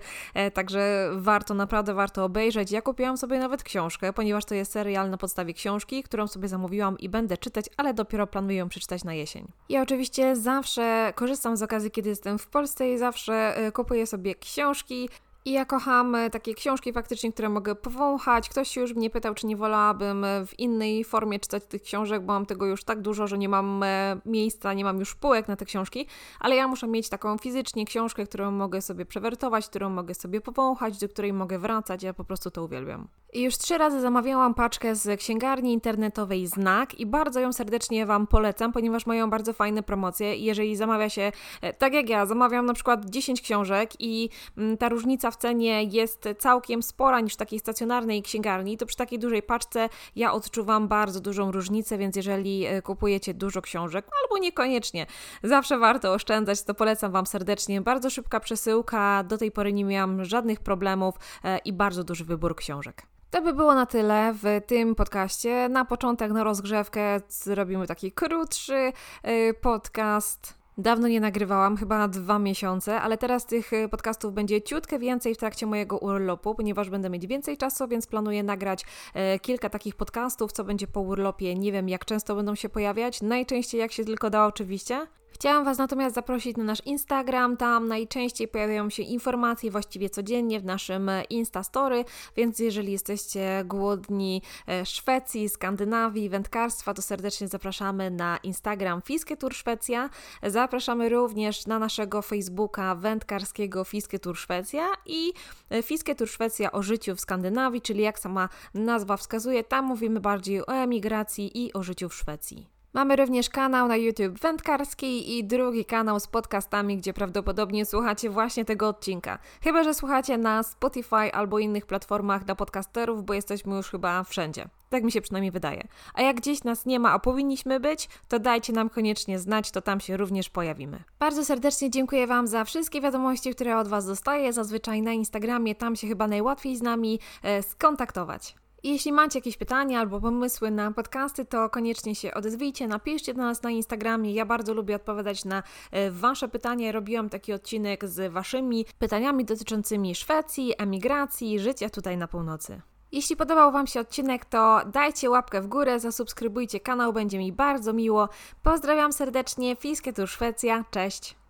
także 0.53 1.09
warto 1.15 1.53
naprawdę 1.53 1.84
naprawdę 1.85 1.93
warto 1.93 2.25
obejrzeć. 2.25 2.71
Ja 2.71 2.81
kupiłam 2.81 3.17
sobie 3.17 3.39
nawet 3.39 3.63
książkę, 3.63 4.13
ponieważ 4.13 4.45
to 4.45 4.55
jest 4.55 4.71
serial 4.71 5.09
na 5.09 5.17
podstawie 5.17 5.53
książki, 5.53 6.03
którą 6.03 6.27
sobie 6.27 6.47
zamówiłam 6.47 6.97
i 6.99 7.09
będę 7.09 7.37
czytać, 7.37 7.65
ale 7.77 7.93
dopiero 7.93 8.27
planuję 8.27 8.57
ją 8.57 8.69
przeczytać 8.69 9.03
na 9.03 9.13
jesień. 9.13 9.47
Ja 9.69 9.81
oczywiście 9.81 10.35
zawsze 10.35 11.13
korzystam 11.15 11.57
z 11.57 11.61
okazji, 11.61 11.91
kiedy 11.91 12.09
jestem 12.09 12.39
w 12.39 12.47
Polsce 12.47 12.91
i 12.91 12.97
zawsze 12.97 13.57
e, 13.57 13.71
kupuję 13.71 14.07
sobie 14.07 14.35
książki. 14.35 15.09
I 15.45 15.51
ja 15.51 15.65
kocham 15.65 16.15
e, 16.15 16.29
takie 16.29 16.53
książki 16.53 16.93
faktycznie, 16.93 17.33
które 17.33 17.49
mogę 17.49 17.75
powąchać. 17.75 18.49
Ktoś 18.49 18.67
się 18.67 18.81
już 18.81 18.95
mnie 18.95 19.09
pytał, 19.09 19.33
czy 19.33 19.47
nie 19.47 19.57
wolałabym 19.57 20.23
e, 20.23 20.45
w 20.45 20.59
innej 20.59 21.03
formie 21.03 21.39
czytać 21.39 21.65
tych 21.65 21.81
książek, 21.81 22.21
bo 22.25 22.33
mam 22.33 22.45
tego 22.45 22.65
już 22.65 22.83
tak 22.83 23.01
dużo, 23.01 23.27
że 23.27 23.37
nie 23.37 23.49
mam 23.49 23.83
e, 23.83 24.17
miejsca, 24.25 24.73
nie 24.73 24.83
mam 24.83 24.99
już 24.99 25.15
półek 25.15 25.47
na 25.47 25.55
te 25.55 25.65
książki, 25.65 26.07
ale 26.39 26.55
ja 26.55 26.67
muszę 26.67 26.87
mieć 26.87 27.09
taką 27.09 27.37
fizycznie 27.37 27.85
książkę, 27.85 28.25
którą 28.25 28.51
mogę 28.51 28.81
sobie 28.81 29.05
przewertować, 29.05 29.67
którą 29.67 29.89
mogę 29.89 30.13
sobie 30.13 30.41
powąchać, 30.41 30.97
do 30.99 31.09
której 31.09 31.33
mogę 31.33 31.59
wracać. 31.59 32.03
Ja 32.03 32.13
po 32.13 32.23
prostu 32.23 32.51
to 32.51 32.63
uwielbiam. 32.63 33.07
Już 33.35 33.57
trzy 33.57 33.77
razy 33.77 34.01
zamawiałam 34.01 34.53
paczkę 34.53 34.95
z 34.95 35.19
księgarni 35.19 35.73
internetowej 35.73 36.47
Znak 36.47 36.99
i 36.99 37.05
bardzo 37.05 37.39
ją 37.39 37.53
serdecznie 37.53 38.05
Wam 38.05 38.27
polecam, 38.27 38.71
ponieważ 38.71 39.05
mają 39.05 39.29
bardzo 39.29 39.53
fajne 39.53 39.83
promocje. 39.83 40.35
Jeżeli 40.35 40.75
zamawia 40.75 41.09
się, 41.09 41.31
tak 41.77 41.93
jak 41.93 42.09
ja, 42.09 42.25
zamawiam 42.25 42.65
na 42.65 42.73
przykład 42.73 43.05
10 43.05 43.41
książek 43.41 43.91
i 43.99 44.29
mm, 44.57 44.77
ta 44.77 44.89
różnica 44.89 45.31
w 45.31 45.37
cenie 45.37 45.83
jest 45.83 46.29
całkiem 46.39 46.83
spora 46.83 47.19
niż 47.19 47.33
w 47.33 47.37
takiej 47.37 47.59
stacjonarnej 47.59 48.21
księgarni, 48.21 48.77
to 48.77 48.85
przy 48.85 48.97
takiej 48.97 49.19
dużej 49.19 49.43
paczce 49.43 49.89
ja 50.15 50.33
odczuwam 50.33 50.87
bardzo 50.87 51.19
dużą 51.19 51.51
różnicę, 51.51 51.97
więc 51.97 52.15
jeżeli 52.15 52.65
e, 52.65 52.81
kupujecie 52.81 53.33
dużo 53.33 53.61
książek, 53.61 54.05
albo 54.23 54.37
niekoniecznie, 54.37 55.05
zawsze 55.43 55.77
warto 55.77 56.13
oszczędzać, 56.13 56.63
to 56.63 56.73
polecam 56.73 57.11
Wam 57.11 57.25
serdecznie. 57.25 57.81
Bardzo 57.81 58.09
szybka 58.09 58.39
przesyłka, 58.39 59.23
do 59.23 59.37
tej 59.37 59.51
pory 59.51 59.73
nie 59.73 59.85
miałam 59.85 60.25
żadnych 60.25 60.59
problemów 60.59 61.15
e, 61.43 61.57
i 61.57 61.73
bardzo 61.73 62.03
duży 62.03 62.25
wybór 62.25 62.55
książek. 62.55 63.07
To 63.29 63.41
by 63.41 63.53
było 63.53 63.75
na 63.75 63.85
tyle 63.85 64.33
w 64.33 64.61
tym 64.67 64.95
podcaście. 64.95 65.69
Na 65.69 65.85
początek, 65.85 66.31
na 66.31 66.43
rozgrzewkę, 66.43 67.21
zrobimy 67.27 67.87
taki 67.87 68.11
krótszy 68.11 68.91
e, 69.23 69.53
podcast 69.53 70.65
Dawno 70.77 71.07
nie 71.07 71.19
nagrywałam, 71.19 71.77
chyba 71.77 72.07
dwa 72.07 72.39
miesiące, 72.39 73.01
ale 73.01 73.17
teraz 73.17 73.45
tych 73.45 73.73
y, 73.73 73.89
podcastów 73.89 74.33
będzie 74.33 74.61
ciutkę 74.61 74.99
więcej 74.99 75.35
w 75.35 75.37
trakcie 75.37 75.65
mojego 75.65 75.97
urlopu, 75.97 76.55
ponieważ 76.55 76.89
będę 76.89 77.09
mieć 77.09 77.27
więcej 77.27 77.57
czasu, 77.57 77.87
więc 77.87 78.07
planuję 78.07 78.43
nagrać 78.43 78.85
e, 79.13 79.39
kilka 79.39 79.69
takich 79.69 79.95
podcastów, 79.95 80.51
co 80.51 80.63
będzie 80.63 80.87
po 80.87 81.01
urlopie. 81.01 81.55
Nie 81.55 81.71
wiem, 81.71 81.89
jak 81.89 82.05
często 82.05 82.35
będą 82.35 82.55
się 82.55 82.69
pojawiać. 82.69 83.21
Najczęściej, 83.21 83.81
jak 83.81 83.91
się 83.91 84.05
tylko 84.05 84.29
da, 84.29 84.45
oczywiście. 84.45 85.07
Chciałam 85.35 85.65
Was 85.65 85.77
natomiast 85.77 86.15
zaprosić 86.15 86.57
na 86.57 86.63
nasz 86.63 86.81
Instagram, 86.85 87.57
tam 87.57 87.87
najczęściej 87.87 88.47
pojawiają 88.47 88.89
się 88.89 89.03
informacje 89.03 89.71
właściwie 89.71 90.09
codziennie 90.09 90.59
w 90.59 90.65
naszym 90.65 91.11
Instastory, 91.29 92.05
więc 92.35 92.59
jeżeli 92.59 92.91
jesteście 92.91 93.63
głodni 93.65 94.41
e, 94.67 94.85
Szwecji, 94.85 95.49
Skandynawii, 95.49 96.29
wędkarstwa, 96.29 96.93
to 96.93 97.01
serdecznie 97.01 97.47
zapraszamy 97.47 98.11
na 98.11 98.37
Instagram 98.37 99.01
Fisketur 99.01 99.53
Szwecja. 99.53 100.09
Zapraszamy 100.43 101.09
również 101.09 101.65
na 101.65 101.79
naszego 101.79 102.21
Facebooka 102.21 102.95
wędkarskiego 102.95 103.83
Fisketur 103.83 104.37
Szwecja 104.37 104.87
i 105.05 105.33
e, 105.69 105.83
Fisketur 105.83 106.29
Szwecja 106.29 106.71
o 106.71 106.83
życiu 106.83 107.15
w 107.15 107.21
Skandynawii, 107.21 107.81
czyli 107.81 108.01
jak 108.01 108.19
sama 108.19 108.49
nazwa 108.73 109.17
wskazuje, 109.17 109.63
tam 109.63 109.85
mówimy 109.85 110.19
bardziej 110.19 110.61
o 110.61 110.73
emigracji 110.73 111.65
i 111.65 111.73
o 111.73 111.83
życiu 111.83 112.09
w 112.09 112.15
Szwecji. 112.15 112.74
Mamy 112.95 113.15
również 113.15 113.49
kanał 113.49 113.87
na 113.87 113.95
YouTube 113.95 114.39
wędkarski 114.39 115.37
i 115.37 115.43
drugi 115.43 115.85
kanał 115.85 116.19
z 116.19 116.27
podcastami, 116.27 116.97
gdzie 116.97 117.13
prawdopodobnie 117.13 117.85
słuchacie 117.85 118.29
właśnie 118.29 118.65
tego 118.65 118.87
odcinka. 118.87 119.39
Chyba, 119.63 119.83
że 119.83 119.93
słuchacie 119.93 120.37
na 120.37 120.63
Spotify 120.63 121.33
albo 121.33 121.59
innych 121.59 121.85
platformach 121.85 122.43
dla 122.45 122.55
podcasterów, 122.55 123.25
bo 123.25 123.33
jesteśmy 123.33 123.75
już 123.75 123.91
chyba 123.91 124.23
wszędzie. 124.23 124.67
Tak 124.89 125.03
mi 125.03 125.11
się 125.11 125.21
przynajmniej 125.21 125.51
wydaje. 125.51 125.87
A 126.13 126.21
jak 126.21 126.35
gdzieś 126.35 126.63
nas 126.63 126.85
nie 126.85 126.99
ma, 126.99 127.11
a 127.11 127.19
powinniśmy 127.19 127.79
być, 127.79 128.09
to 128.27 128.39
dajcie 128.39 128.73
nam 128.73 128.89
koniecznie 128.89 129.39
znać, 129.39 129.71
to 129.71 129.81
tam 129.81 129.99
się 129.99 130.17
również 130.17 130.49
pojawimy. 130.49 131.03
Bardzo 131.19 131.45
serdecznie 131.45 131.89
dziękuję 131.89 132.27
Wam 132.27 132.47
za 132.47 132.63
wszystkie 132.63 133.01
wiadomości, 133.01 133.51
które 133.51 133.77
od 133.77 133.87
Was 133.87 134.05
dostaję. 134.05 134.53
Zazwyczaj 134.53 135.01
na 135.01 135.13
Instagramie, 135.13 135.75
tam 135.75 135.95
się 135.95 136.07
chyba 136.07 136.27
najłatwiej 136.27 136.75
z 136.75 136.81
nami 136.81 137.19
e, 137.43 137.63
skontaktować. 137.63 138.55
Jeśli 138.85 139.11
macie 139.11 139.39
jakieś 139.39 139.57
pytania 139.57 139.99
albo 139.99 140.21
pomysły 140.21 140.71
na 140.71 140.91
podcasty, 140.91 141.45
to 141.45 141.69
koniecznie 141.69 142.15
się 142.15 142.33
odezwijcie, 142.33 142.87
napiszcie 142.87 143.33
do 143.33 143.41
nas 143.41 143.63
na 143.63 143.71
Instagramie. 143.71 144.33
Ja 144.33 144.45
bardzo 144.45 144.73
lubię 144.73 144.95
odpowiadać 144.95 145.45
na 145.45 145.63
e, 145.91 146.11
Wasze 146.11 146.47
pytania. 146.47 146.91
Robiłam 146.91 147.29
taki 147.29 147.53
odcinek 147.53 148.05
z 148.05 148.33
Waszymi 148.33 148.85
pytaniami 148.99 149.45
dotyczącymi 149.45 150.15
Szwecji, 150.15 150.73
emigracji, 150.77 151.59
życia 151.59 151.89
tutaj 151.89 152.17
na 152.17 152.27
północy. 152.27 152.81
Jeśli 153.11 153.35
podobał 153.35 153.71
Wam 153.71 153.87
się 153.87 153.99
odcinek, 153.99 154.45
to 154.45 154.81
dajcie 154.93 155.29
łapkę 155.29 155.61
w 155.61 155.67
górę, 155.67 155.99
zasubskrybujcie 155.99 156.79
kanał, 156.79 157.13
będzie 157.13 157.37
mi 157.37 157.51
bardzo 157.53 157.93
miło. 157.93 158.29
Pozdrawiam 158.63 159.13
serdecznie, 159.13 159.75
Fisketur 159.75 160.27
Szwecja, 160.27 160.85
cześć! 160.91 161.35